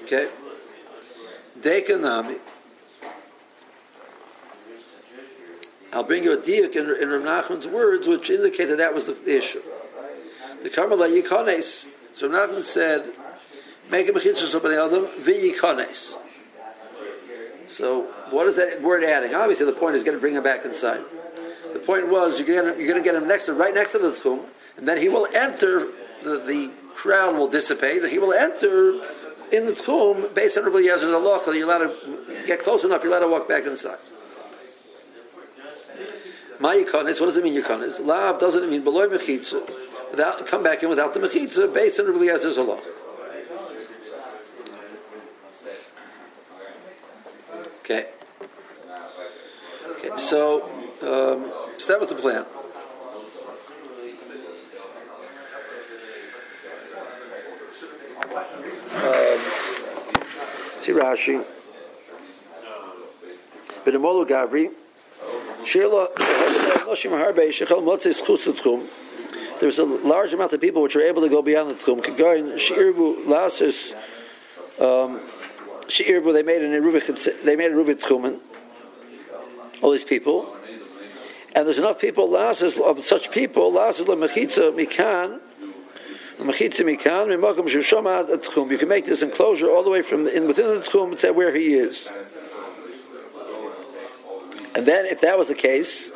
Okay. 0.05 0.29
Dekanami. 1.61 2.39
I'll 5.93 6.05
bring 6.05 6.25
you 6.25 6.33
a 6.33 6.37
diuk 6.37 6.75
in, 6.77 7.03
in 7.03 7.11
Rav 7.11 7.47
Nachman's 7.47 7.67
words, 7.67 8.07
which 8.07 8.31
indicate 8.31 8.67
that 8.67 8.79
that 8.79 8.95
was 8.95 9.07
the, 9.07 9.13
the 9.13 9.37
issue. 9.37 9.61
The 10.63 10.71
Karmela 10.71 11.11
Yikones. 11.11 11.87
So 12.13 12.29
Rav 12.29 12.51
Nachman 12.51 12.65
said, 12.65 13.13
make 13.91 14.09
a 14.09 14.37
somebody 14.37 14.77
adam 14.77 15.07
v'yikones. 15.07 16.17
So 17.69 18.03
what 18.31 18.47
is 18.47 18.57
that 18.57 18.83
word 18.83 19.05
adding? 19.05 19.35
Obviously, 19.35 19.67
the 19.67 19.73
point 19.73 19.97
is 19.97 20.03
going 20.03 20.17
to 20.17 20.21
bring 20.21 20.35
him 20.35 20.43
back 20.43 20.65
inside. 20.65 21.03
The 21.73 21.79
point 21.79 22.09
was 22.09 22.39
you're 22.39 22.49
going 22.49 22.75
to, 22.75 22.79
you're 22.79 22.89
going 22.89 23.03
to 23.03 23.05
get 23.05 23.15
him 23.15 23.29
next 23.29 23.47
to, 23.47 23.53
right 23.53 23.73
next 23.73 23.93
to 23.93 23.99
the 23.99 24.11
tchum, 24.11 24.45
and 24.77 24.89
then 24.89 24.99
he 24.99 25.09
will 25.09 25.29
enter. 25.35 25.87
The, 26.23 26.39
the 26.39 26.73
crowd 26.95 27.37
will 27.37 27.49
dissipate, 27.49 28.03
and 28.03 28.11
he 28.11 28.19
will 28.19 28.33
enter 28.33 29.01
in 29.53 29.67
the 29.67 29.73
tchum 29.73 30.35
based 30.35 30.59
on 30.59 30.65
Rabbi 30.65 30.89
Allah. 30.89 31.41
So 31.43 31.53
you're 31.53 31.67
allowed 31.67 31.89
to 31.89 32.45
get 32.47 32.63
close 32.63 32.85
enough. 32.85 33.03
You're 33.03 33.13
allowed 33.13 33.27
to 33.27 33.29
walk 33.29 33.49
back 33.49 33.65
inside. 33.67 33.99
My 36.59 36.77
yikonis, 36.77 37.21
what 37.21 37.27
does 37.27 37.37
it 37.37 37.45
mean 37.45 37.61
yikonis? 37.61 38.05
Lav 38.05 38.39
doesn't 38.39 38.69
mean 38.69 38.85
below 38.85 39.09
mechitza. 39.09 39.67
Without 40.11 40.45
come 40.47 40.63
back 40.63 40.83
in 40.83 40.89
without 40.89 41.15
the 41.15 41.21
mechitza 41.21 41.73
based 41.73 42.01
on 42.01 42.13
Rabbi 42.13 42.31
Allah. 42.61 42.81
Okay. 47.91 48.09
Okay. 49.89 50.11
So, 50.17 50.63
um, 51.03 51.51
so 51.79 51.93
that 51.93 51.99
was 51.99 52.09
the 52.09 52.15
plan. 52.15 52.47
Um, 58.95 59.39
see 60.83 60.93
Rashi. 60.93 61.45
B'nemolu 63.85 64.25
Gavri. 64.25 64.71
There 69.59 69.67
was 69.67 69.79
a 69.79 69.85
large 69.85 70.33
amount 70.33 70.53
of 70.53 70.61
people 70.61 70.83
which 70.83 70.95
were 70.95 71.03
able 71.03 71.23
to 71.23 71.29
go 71.29 71.43
beyond 71.43 71.71
the 71.71 71.75
tchum. 71.75 71.99
Um, 74.81 75.21
they 76.33 76.43
made 76.43 76.63
an 76.63 76.73
erubit 76.73 77.43
they 77.45 77.57
made 77.57 77.73
a 77.73 77.75
erubit 77.75 78.01
tchumen. 78.01 78.39
All 79.83 79.93
these 79.93 80.05
people, 80.05 80.57
and 81.55 81.67
there's 81.67 81.79
enough 81.79 81.99
people 81.99 82.29
lasis 82.29 82.79
of 82.79 83.05
such 83.05 83.31
people 83.31 83.73
lasis 83.73 84.07
lemechitza 84.07 84.73
mikan. 84.75 85.41
Mechitza 86.39 86.85
mikan 86.85 87.29
mimakom 87.29 87.69
shushomad 87.69 88.29
tchum. 88.29 88.71
You 88.71 88.79
can 88.79 88.89
make 88.89 89.07
this 89.07 89.23
enclosure 89.23 89.71
all 89.71 89.83
the 89.83 89.91
way 89.91 90.03
from 90.03 90.27
in 90.27 90.47
within 90.47 90.69
the 90.69 90.81
tchum 90.81 91.19
to 91.21 91.33
where 91.33 91.55
he 91.55 91.75
is. 91.75 92.09
And 94.75 94.87
then, 94.87 95.07
if 95.07 95.21
that 95.23 95.37
was 95.37 95.49
the 95.49 95.55
case, 95.55 96.11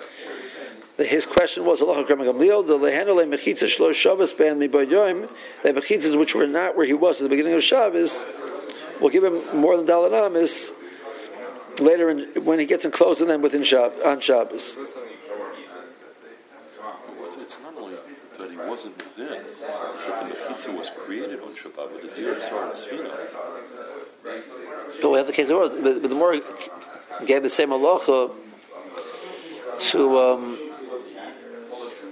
his 0.97 1.27
question 1.27 1.65
was 1.65 1.83
Allah 1.83 2.05
the 2.05 2.13
lehanole 2.13 3.27
mechitza 3.29 3.67
shlo 3.67 3.93
the 5.63 5.73
mechitzas 5.73 6.19
which 6.19 6.35
were 6.35 6.47
not 6.47 6.77
where 6.77 6.87
he 6.87 6.93
was 6.93 7.17
at 7.17 7.25
the 7.25 7.29
beginning 7.29 7.55
of 7.55 7.65
Shabbos, 7.65 8.13
will 9.01 9.11
give 9.11 9.25
him 9.25 9.61
more 9.61 9.77
than 9.77 9.87
dalanamis 9.87 10.71
later 11.81 12.11
in, 12.11 12.45
when 12.45 12.59
he 12.59 12.67
gets 12.67 12.85
enclosed 12.85 13.21
in 13.21 13.29
them 13.29 13.43
within 13.43 13.63
Shab, 13.63 14.05
on 14.05 14.21
Shabbos. 14.21 14.63
It's 17.41 17.59
not 17.63 17.75
only 17.77 17.97
that 18.39 18.51
he 18.51 18.57
wasn't 18.57 18.97
within, 18.97 19.43
it's 19.95 20.07
that 20.07 20.29
the 20.29 20.35
Mechitza 20.35 20.77
was 20.77 20.91
created 20.91 21.41
on 21.41 21.55
Shabbat, 21.55 21.75
but 21.93 22.03
the 22.03 22.09
deer 22.09 22.41
started 22.41 22.75
Sfina. 22.75 23.11
So 25.01 25.11
we 25.11 25.19
have 25.19 25.27
the 25.27 25.33
case 25.33 25.51
of 25.51 25.61
the 25.61 25.83
but, 25.83 26.03
but 26.03 26.09
the 26.09 26.15
more 26.15 26.41
gave 27.27 27.43
the 27.43 27.51
same 27.51 27.71
halacha 27.71 28.31
to 29.91 30.19
um, 30.19 30.59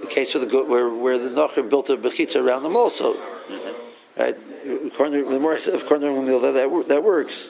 the 0.00 0.06
case 0.08 0.34
of 0.34 0.40
the 0.42 0.46
good 0.46 0.68
where 0.68 0.88
where 0.88 1.18
the 1.18 1.30
Nachrim 1.30 1.70
built 1.70 1.88
a 1.88 1.96
bechitza 1.96 2.42
around 2.44 2.62
them 2.64 2.76
also, 2.76 3.16
right? 4.16 4.36
According 4.64 5.24
to 5.24 5.30
the 5.30 5.40
more 5.40 5.54
according 5.54 6.26
to 6.26 6.40
that, 6.40 6.52
that 6.52 6.84
that 6.88 7.02
works. 7.02 7.48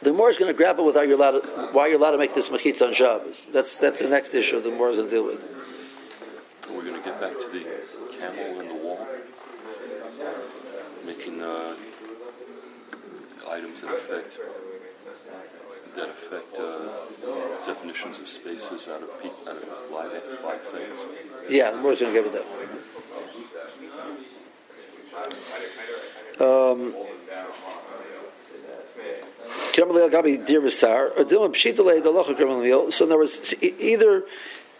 The 0.00 0.12
more 0.12 0.30
is 0.30 0.38
going 0.38 0.52
to 0.52 0.56
grapple 0.56 0.86
with 0.86 0.94
how 0.94 1.02
you're 1.02 1.16
allowed 1.16 1.40
to, 1.40 1.70
why 1.72 1.88
you're 1.88 1.98
allowed 1.98 2.12
to 2.12 2.18
make 2.18 2.34
this 2.34 2.48
mechitza 2.50 2.86
on 2.86 2.94
Shabbos. 2.94 3.46
That's 3.52 3.76
that's 3.78 4.00
the 4.00 4.08
next 4.08 4.32
issue. 4.32 4.60
The 4.60 4.70
more 4.70 4.90
is 4.90 4.96
going 4.96 5.08
to 5.08 5.14
deal 5.14 5.24
with. 5.24 5.42
We're 6.70 6.82
going 6.84 6.94
to 6.94 7.02
get 7.02 7.20
back 7.20 7.32
to 7.32 7.48
the 7.50 7.64
camel 8.16 8.60
and 8.60 8.70
the 8.70 8.74
wall, 8.74 9.06
making 11.04 11.40
uh, 11.40 11.74
items 13.50 13.80
that 13.80 13.92
affect 13.92 14.38
that 15.96 16.08
affect 16.10 16.56
uh, 16.58 17.64
definitions 17.66 18.18
of 18.18 18.28
spaces 18.28 18.86
out 18.88 19.02
of 19.02 19.20
pe- 19.20 19.50
out 19.50 19.56
of 19.56 19.90
live 19.90 20.22
live 20.44 20.62
things. 20.62 20.98
Yeah, 21.48 21.72
the 21.72 21.78
more 21.78 21.92
is 21.92 22.00
going 22.00 22.14
to 22.14 22.22
get 22.22 22.32
with 22.32 22.34
that. 22.34 22.46
Um, 26.40 26.94
so 29.74 29.84
in 29.84 29.90
other 33.12 33.18
words, 33.18 33.54
either 33.62 34.24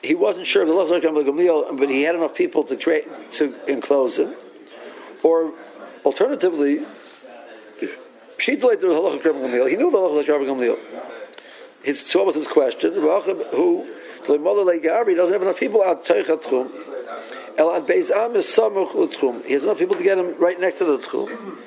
he 0.02 0.14
wasn't 0.14 0.46
sure 0.46 0.62
of 0.62 0.68
the 0.68 0.74
Lachar 0.74 1.00
Gamliel, 1.00 1.78
but 1.78 1.88
he 1.88 2.02
had 2.02 2.14
enough 2.14 2.34
people 2.34 2.64
to 2.64 2.76
create 2.76 3.06
to 3.32 3.54
enclose 3.70 4.18
him, 4.18 4.34
or 5.22 5.52
alternatively, 6.04 6.84
she 8.38 8.56
delayed 8.56 8.80
the 8.80 8.88
halacha 8.88 9.22
Gamliel. 9.22 9.68
he 9.68 9.76
knew 9.76 9.90
the 9.90 9.98
Lachar 9.98 10.40
Gamliel. 10.40 10.78
His 11.82 12.04
so 12.04 12.24
was 12.24 12.34
his 12.34 12.48
question. 12.48 12.94
Who 12.94 13.86
doesn't 14.26 15.32
have 15.32 15.42
enough 15.42 15.58
people 15.58 15.82
out 15.82 16.04
Teichatchum. 17.58 17.66
El 17.66 17.74
ad 17.74 17.86
Beis 17.86 18.10
Am 18.10 18.36
is 18.36 18.46
Samuch 18.46 18.94
L'Tchum. 18.94 19.44
He 19.44 19.52
has 19.54 19.64
enough 19.64 19.78
people 19.78 19.96
to 19.96 20.02
get 20.02 20.18
him 20.18 20.38
right 20.38 20.58
next 20.60 20.78
to 20.78 20.84
the 20.84 20.98
Tchum. 20.98 21.58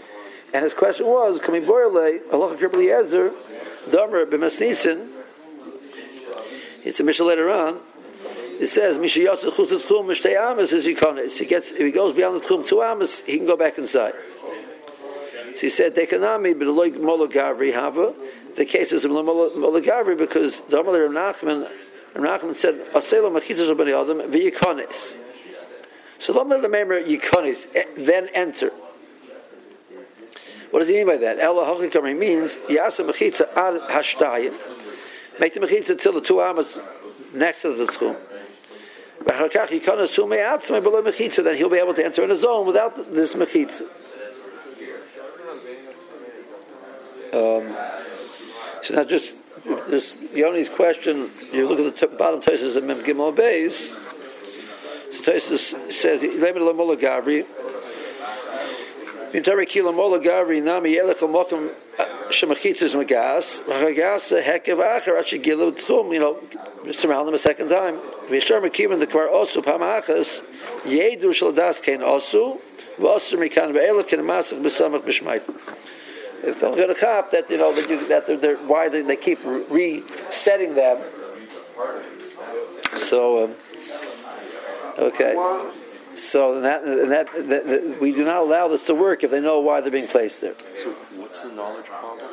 And 0.54 0.63
his 0.63 0.73
question 0.73 1.06
was, 1.06 1.39
Kami 1.39 1.62
Boyle, 1.62 2.19
Allah 2.32 2.58
Kirbali 2.58 2.91
Ezer, 2.93 3.32
Damer 3.89 4.25
B'Masnisin, 4.25 5.10
it's 6.84 6.99
a 6.99 7.04
mission 7.04 7.27
later 7.27 7.49
on, 7.49 7.80
it 8.60 8.67
says, 8.69 8.97
Misha 8.97 9.19
Mishayot 9.19 9.39
Chutz 9.39 9.82
Tchum 9.84 10.06
Mishtei 10.08 10.36
Amas 10.38 10.71
is 10.71 10.86
Yikonis. 10.86 11.38
He 11.38 11.45
gets, 11.45 11.69
if 11.71 11.77
he 11.77 11.91
goes 11.91 12.15
beyond 12.15 12.41
the 12.41 12.45
Tchum 12.45 12.67
two 12.67 12.82
Amas, 12.84 13.19
he 13.19 13.38
can 13.38 13.45
go 13.45 13.56
back 13.56 13.77
inside. 13.77 14.13
So 15.56 15.62
he 15.62 15.69
said, 15.69 15.95
Dekanami 15.95 16.54
B'Deloy 16.56 16.97
Mologavri 16.97 17.73
Hava, 17.73 18.13
the 18.56 18.65
case 18.65 18.91
is 18.91 19.06
Mologavri 19.06 20.17
because 20.17 20.60
Damer 20.69 21.08
Nachman, 21.08 21.69
Nachman 22.13 22.56
said, 22.56 22.75
Aselo 22.93 23.32
Machitzah 23.32 23.73
B'Nei 23.73 23.93
Adam 23.99 24.32
V'Yikonis. 24.32 25.17
So 26.21 26.34
Damer 26.34 26.62
the 26.62 26.67
Memer 26.67 27.03
Yikonis, 27.03 27.65
then 27.97 28.29
enter. 28.36 28.69
What 30.69 30.79
does 30.79 30.88
he 30.88 30.93
mean 30.93 31.07
by 31.07 31.17
that? 31.17 31.39
Ella 31.39 31.65
Hachikari 31.65 32.15
means 32.17 32.53
Yasa 32.69 33.10
Mechitza 33.10 33.51
al 33.55 33.79
Hashtayim. 33.89 34.53
Make 35.39 35.55
the 35.55 35.62
Mechitza 35.62 35.99
till 35.99 36.13
the 36.13 36.21
two 36.21 36.39
amas 36.39 36.77
next 37.34 37.63
to 37.63 37.73
the 37.73 37.88
Tchum. 37.88 38.15
Then 41.43 41.57
he'll 41.57 41.69
be 41.69 41.77
able 41.77 41.93
to 41.95 42.05
enter 42.05 42.23
in 42.23 42.29
his 42.29 42.43
own 42.43 42.67
without 42.67 42.95
this 43.13 43.34
Mechitza. 43.34 43.81
Um, 47.34 47.75
so 48.84 48.93
now 48.93 49.03
just 49.05 49.31
this 49.88 50.12
Yoni's 50.34 50.69
question, 50.69 51.31
you 51.51 51.67
look 51.67 51.79
at 51.79 51.99
the 51.99 52.07
t- 52.07 52.15
bottom 52.15 52.41
Tosis 52.41 52.75
of 52.75 52.84
Mem 52.84 53.03
Gimel 53.03 53.36
Beis. 53.36 53.91
So 55.23 55.31
Tosis 55.31 55.93
says, 55.93 56.21
"Lemin 56.21 56.62
Lamola 56.62 56.99
Gavri." 56.99 57.45
Intari 59.34 59.65
kila 59.65 59.93
mola 59.93 60.19
gavri 60.19 60.62
nami 60.62 60.95
yelech 60.95 61.19
mokum 61.19 61.73
shemachitzes 62.31 62.93
magas 62.95 63.65
magas 63.65 64.29
hekev 64.43 64.79
acher 64.79 65.17
achi 65.17 65.39
gilu 65.39 65.71
tchum 65.71 66.13
you 66.13 66.19
know 66.19 66.38
surround 66.91 67.29
them 67.29 67.36
a 67.36 67.38
second 67.38 67.69
time 67.69 67.97
v'yishar 68.27 68.62
mekiven 68.62 68.99
the 68.99 69.07
kvar 69.07 69.31
osu 69.31 69.63
pamachas 69.63 70.41
yedu 70.84 71.31
shaladas 71.31 71.81
kein 71.81 71.99
osu 71.99 72.60
v'osu 72.97 73.38
mikan 73.38 73.71
ve'elech 73.71 74.10
ken 74.10 74.19
masach 74.19 74.62
b'samach 74.62 75.41
if 76.43 76.60
they're 76.60 76.75
going 76.75 76.89
to 76.89 76.95
cop 76.95 77.31
that 77.31 77.49
you 77.49 77.57
know 77.57 77.73
that, 77.73 77.89
you, 77.89 78.05
that 78.10 78.27
they're, 78.27 78.36
they're, 78.36 78.57
why 78.57 78.89
they, 78.89 79.01
they 79.01 79.15
keep 79.15 79.39
resetting 79.45 80.75
them 80.75 80.99
so 82.97 83.45
um, 83.45 83.55
okay 85.02 85.36
so 86.18 86.62
that, 86.62 86.86
that, 86.86 87.28
that, 87.48 87.68
that, 87.68 87.98
we 88.02 88.12
do 88.12 88.24
not 88.24 88.38
allow 88.38 88.68
this 88.68 88.86
to 88.86 88.96
work 88.96 89.24
if 89.24 89.32
they 89.32 89.40
know 89.40 89.60
why 89.60 89.82
they're 89.82 89.92
being 89.92 90.08
placed 90.08 90.42
there. 90.42 90.56
So 90.78 90.92
what's 91.16 91.42
the 91.42 91.52
knowledge 91.52 91.86
problem? 91.86 92.28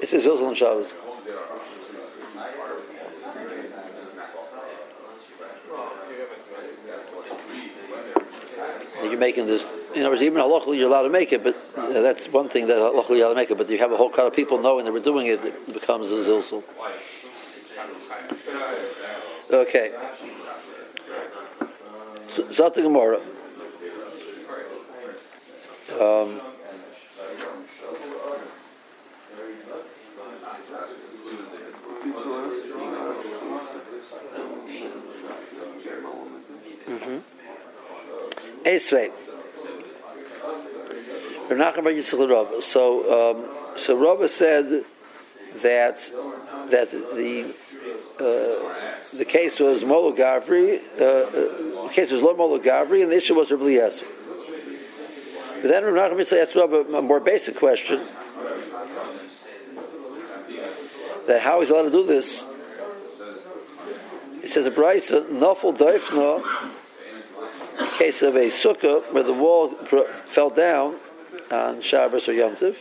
It's 0.00 0.12
Zilzal 0.12 0.48
and 0.48 0.56
Shabbos. 0.56 0.88
You're 9.02 9.18
making 9.18 9.46
this. 9.46 9.66
In 9.94 10.00
other 10.00 10.10
words, 10.10 10.22
even 10.22 10.38
halachically 10.38 10.78
you're 10.78 10.88
allowed 10.88 11.02
to 11.02 11.10
make 11.10 11.32
it, 11.32 11.44
but 11.44 11.56
uh, 11.76 12.00
that's 12.00 12.26
one 12.28 12.48
thing 12.48 12.66
that 12.66 12.78
halachically 12.78 13.18
you're 13.18 13.26
allowed 13.26 13.30
to 13.30 13.34
make 13.34 13.50
it. 13.50 13.58
But 13.58 13.68
you 13.70 13.78
have 13.78 13.92
a 13.92 13.96
whole 13.96 14.10
crowd 14.10 14.26
of 14.26 14.34
people 14.34 14.60
knowing 14.60 14.84
that 14.86 14.92
we're 14.92 15.00
doing 15.00 15.26
it, 15.26 15.44
it 15.44 15.72
becomes 15.72 16.10
a 16.10 16.16
zilzal. 16.16 16.64
Okay. 19.50 19.92
Zot 22.34 22.74
Gemara. 22.74 23.20
Um, 25.94 26.40
mm-hmm. 36.88 37.18
Esrei. 38.66 39.12
So, 42.62 43.36
um, 43.36 43.78
so 43.78 43.96
Rabba 43.96 44.28
said 44.28 44.84
that 45.62 45.98
that 46.70 46.90
the 46.90 47.54
the 48.18 49.24
case 49.26 49.58
was 49.58 49.84
Molo 49.84 50.12
Gavri, 50.12 50.80
uh, 51.00 51.04
uh, 51.04 51.88
the 51.88 51.92
case 51.92 52.10
was 52.10 52.20
Lo 52.22 52.34
Molo 52.36 52.58
Gavri, 52.58 53.02
and 53.02 53.10
the 53.10 53.16
issue 53.16 53.34
was 53.34 53.50
Rabbi 53.50 53.64
Yeser. 53.64 54.04
But 55.62 55.68
then 55.68 55.84
Rav 55.84 56.12
Nachman 56.12 56.42
asked 56.42 56.54
Rabbi 56.54 56.98
a 56.98 57.02
more 57.02 57.20
basic 57.20 57.56
question 57.56 58.06
that 61.26 61.40
how 61.40 61.60
he's 61.60 61.70
allowed 61.70 61.84
to 61.84 61.90
do 61.90 62.06
this. 62.06 62.44
He 64.42 64.48
says 64.48 64.66
a 64.66 64.70
brisa 64.70 65.26
nofel 65.30 65.76
doifna, 65.76 66.42
in 67.80 67.86
case 67.98 68.22
of 68.22 68.36
a 68.36 68.50
sukkah 68.50 69.10
where 69.12 69.22
the 69.22 69.32
wall 69.32 69.70
fell 70.26 70.50
down 70.50 70.96
on 71.50 71.80
Shabbos 71.80 72.28
or 72.28 72.34
Yom 72.34 72.56
Tov. 72.56 72.76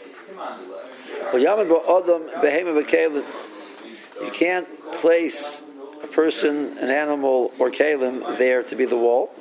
You 4.21 4.31
can't 4.31 4.67
place 4.99 5.61
a 6.03 6.07
person, 6.07 6.77
an 6.77 6.89
animal, 6.89 7.53
or 7.59 7.71
kalim 7.71 8.37
there 8.37 8.63
to 8.63 8.75
be 8.75 8.85
the 8.85 8.97
wall. 8.97 9.33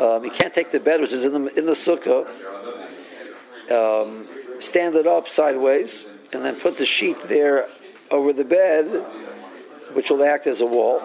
Um, 0.00 0.24
you 0.24 0.30
can't 0.30 0.54
take 0.54 0.72
the 0.72 0.80
bed, 0.80 1.00
which 1.00 1.12
is 1.12 1.24
in 1.24 1.32
the, 1.32 1.58
in 1.58 1.66
the 1.66 1.72
sukkah, 1.72 2.26
um, 3.70 4.26
stand 4.60 4.96
it 4.96 5.06
up 5.06 5.28
sideways, 5.28 6.06
and 6.32 6.44
then 6.44 6.58
put 6.58 6.78
the 6.78 6.86
sheet 6.86 7.22
there 7.28 7.68
over 8.10 8.32
the 8.32 8.44
bed, 8.44 8.86
which 9.92 10.10
will 10.10 10.24
act 10.24 10.46
as 10.46 10.60
a 10.60 10.66
wall. 10.66 11.00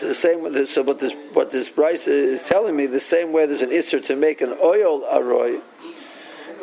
The 0.00 0.14
same. 0.14 0.66
So 0.66 0.82
what 0.82 1.00
this 1.00 1.12
what 1.32 1.50
this 1.50 1.68
Bryce 1.68 2.06
is 2.06 2.42
telling 2.42 2.76
me, 2.76 2.86
the 2.86 3.00
same 3.00 3.32
way 3.32 3.46
there's 3.46 3.62
an 3.62 3.70
isser 3.70 4.04
to 4.06 4.16
make 4.16 4.40
an 4.40 4.56
oil 4.62 5.04
aroy 5.10 5.58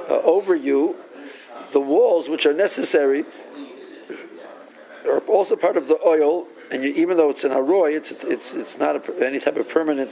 uh, 0.09 0.13
over 0.23 0.55
you, 0.55 0.95
the 1.71 1.79
walls 1.79 2.29
which 2.29 2.45
are 2.45 2.53
necessary 2.53 3.25
are 5.05 5.19
also 5.21 5.55
part 5.55 5.77
of 5.77 5.87
the 5.87 5.99
oil, 6.05 6.47
and 6.71 6.83
you, 6.83 6.93
even 6.93 7.17
though 7.17 7.29
it's 7.29 7.43
an 7.43 7.51
aroy, 7.51 7.93
it's 7.95 8.11
it's 8.11 8.53
it's 8.53 8.77
not 8.77 8.95
a, 8.95 9.25
any 9.25 9.39
type 9.39 9.57
of 9.57 9.67
permanent 9.69 10.11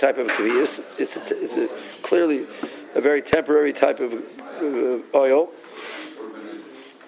type 0.00 0.18
of 0.18 0.26
kvias. 0.26 0.82
It's 0.98 1.16
a, 1.16 1.22
it's 1.30 1.72
a, 1.72 2.02
clearly 2.02 2.46
a 2.94 3.00
very 3.00 3.22
temporary 3.22 3.72
type 3.72 4.00
of 4.00 4.12
uh, 4.12 5.16
oil. 5.16 5.50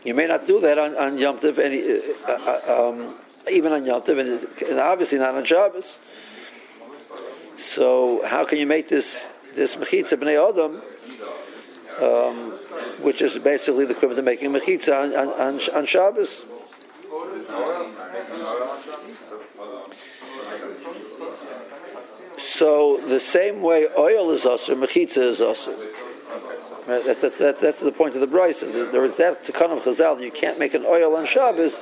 You 0.04 0.14
may 0.14 0.26
not 0.26 0.46
do 0.46 0.60
that 0.60 0.78
on, 0.78 0.96
on 0.96 1.18
Yom 1.18 1.38
Tov, 1.38 1.58
any, 1.58 1.82
uh, 1.82 2.32
uh, 2.32 2.88
um, 2.90 3.14
even 3.50 3.72
on 3.72 3.84
Yom 3.84 4.02
Tov, 4.02 4.18
and, 4.18 4.68
and, 4.68 4.80
obviously 4.80 5.18
not 5.18 5.34
on 5.34 5.44
Shabbos. 5.44 5.96
So 7.74 8.24
how 8.26 8.44
can 8.44 8.58
you 8.58 8.66
make 8.66 8.88
this 8.88 9.18
this 9.54 9.76
mechitza 9.76 10.12
b'nei 10.12 10.38
adam, 10.38 10.82
um, 12.02 12.52
which 13.02 13.20
is 13.22 13.38
basically 13.42 13.84
the 13.84 13.92
equivalent 13.92 14.20
of 14.20 14.24
making 14.24 14.50
mechitza 14.52 15.02
on, 15.02 15.14
on, 15.14 15.60
on, 15.74 15.86
Shabbos? 15.86 16.44
So 22.56 23.00
the 23.06 23.20
same 23.20 23.62
way 23.62 23.86
ohel 23.96 24.32
is 24.32 24.46
also, 24.46 24.74
mechitza 24.74 25.18
is 25.18 25.40
also. 25.40 25.74
That, 26.88 27.20
that, 27.20 27.38
that, 27.38 27.60
that's 27.60 27.80
the 27.80 27.92
point 27.92 28.14
of 28.14 28.22
the 28.22 28.26
braisa. 28.26 28.90
There 28.90 29.04
is 29.04 29.16
that 29.18 29.44
to 29.44 29.64
of 29.64 29.82
Chazal. 29.82 30.22
You 30.22 30.30
can't 30.30 30.58
make 30.58 30.72
an 30.72 30.84
ohel 30.84 31.18
on 31.18 31.26
Shabbos. 31.26 31.74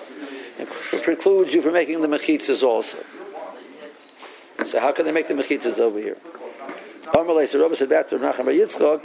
It 0.59 1.03
precludes 1.03 1.53
you 1.53 1.62
from 1.62 1.73
making 1.75 2.01
the 2.01 2.09
mechitzas 2.09 2.62
also. 2.62 2.99
So 4.64 4.81
how 4.81 4.92
can 4.92 5.05
they 5.05 5.12
make 5.12 5.29
the 5.29 5.35
mechitzas 5.35 5.79
over 5.79 5.99
here? 5.99 6.16
So 7.14 7.59
Rabbi 7.62 7.75
said 7.75 7.88
back 7.88 8.09
to 8.11 8.19
Nachman 8.19 8.57
Yitzchak, 8.59 9.05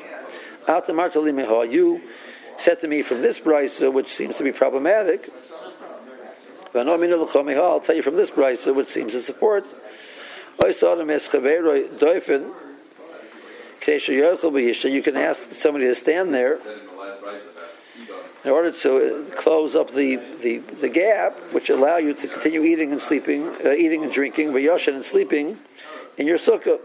you 1.72 2.02
said 2.58 2.80
to 2.82 2.88
me 2.88 3.02
from 3.02 3.22
this 3.22 3.40
brisa, 3.40 3.92
which 3.92 4.14
seems 4.14 4.38
to 4.38 4.44
be 4.44 4.52
problematic, 4.52 5.30
I'll 6.74 7.80
tell 7.82 7.96
you 7.96 8.02
from 8.02 8.16
this 8.16 8.30
brisa, 8.30 8.74
which 8.74 8.90
seems 8.90 9.14
to 9.14 9.22
support, 9.22 9.66
you 13.84 15.02
can 15.02 15.18
ask 15.18 15.54
somebody 15.56 15.88
to 15.88 15.96
stand 15.96 16.34
there 16.34 16.60
in 18.44 18.52
order 18.52 18.72
to 18.72 19.32
close 19.38 19.76
up 19.76 19.94
the, 19.94 20.16
the, 20.42 20.58
the 20.58 20.90
gap, 20.90 21.34
which 21.54 21.70
allow 21.70 21.98
you 21.98 22.14
to 22.14 22.28
continue 22.28 22.64
eating 22.64 22.92
and 22.92 23.00
sleeping, 23.02 23.48
uh, 23.64 23.72
eating 23.72 24.04
and 24.04 24.12
drinking, 24.12 24.50
vayoshan 24.50 24.96
and 24.96 25.06
sleeping 25.06 25.60
in 26.18 26.28
your 26.28 26.40
sukkah. 26.40 26.80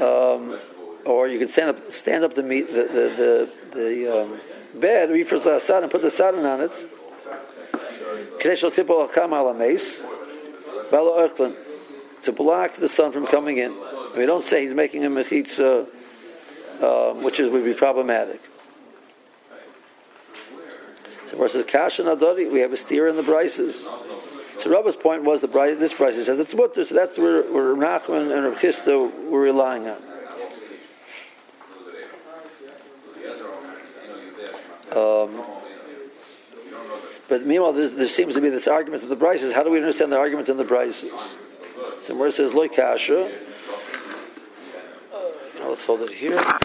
Um, 0.00 0.58
or 1.04 1.28
you 1.28 1.38
can 1.38 1.48
stand 1.48 1.70
up, 1.70 1.92
stand 1.92 2.24
up 2.24 2.34
the 2.34 2.42
meat, 2.42 2.68
the 2.68 2.84
the 2.84 3.50
the, 3.72 3.78
the 3.78 4.22
um, 4.22 4.40
bed, 4.80 5.10
and 5.10 5.90
put 5.90 6.02
the 6.02 6.10
sadin 6.10 6.44
on 6.46 6.60
it. 6.60 6.72
To 12.24 12.32
block 12.32 12.76
the 12.76 12.88
sun 12.88 13.12
from 13.12 13.26
coming 13.26 13.58
in. 13.58 13.74
We 14.16 14.26
don't 14.26 14.44
say 14.44 14.62
he's 14.64 14.74
making 14.74 15.04
a 15.04 15.10
mechitza 15.10 15.88
um, 16.82 17.22
which 17.22 17.38
is, 17.38 17.48
would 17.50 17.64
be 17.64 17.74
problematic. 17.74 18.40
So 21.30 21.36
versus 21.38 21.64
Kash 21.66 21.98
and 21.98 22.08
Adari, 22.08 22.50
we 22.50 22.60
have 22.60 22.72
a 22.72 22.76
steer 22.76 23.08
in 23.08 23.16
the 23.16 23.22
Bryces. 23.22 23.74
So 24.62 24.70
Rabba's 24.70 24.96
point 24.96 25.24
was 25.24 25.40
the 25.40 25.48
this 25.48 25.92
braisa 25.92 26.24
says 26.24 26.38
it's 26.38 26.54
mutter, 26.54 26.84
so 26.84 26.94
that's 26.94 27.18
where, 27.18 27.42
where 27.42 27.74
Nachman 27.74 28.32
and 28.32 28.44
Rav 28.44 29.30
were 29.30 29.40
relying 29.40 29.88
on. 29.88 30.02
Um, 34.92 35.42
but 37.28 37.46
meanwhile, 37.46 37.72
there 37.72 38.08
seems 38.08 38.34
to 38.34 38.40
be 38.40 38.50
this 38.50 38.68
argument 38.68 39.02
in 39.02 39.08
the 39.08 39.16
Bryces. 39.16 39.52
How 39.54 39.62
do 39.62 39.70
we 39.70 39.78
understand 39.78 40.12
the 40.12 40.18
argument 40.18 40.48
in 40.48 40.58
the 40.58 40.64
Bryces? 40.64 41.10
So 42.04 42.14
where 42.14 42.28
it 42.28 42.34
says 42.34 42.52
Loy 42.52 42.68
Kasha, 42.68 43.32
let's 45.68 45.84
hold 45.84 46.02
it 46.02 46.10
here. 46.10 46.58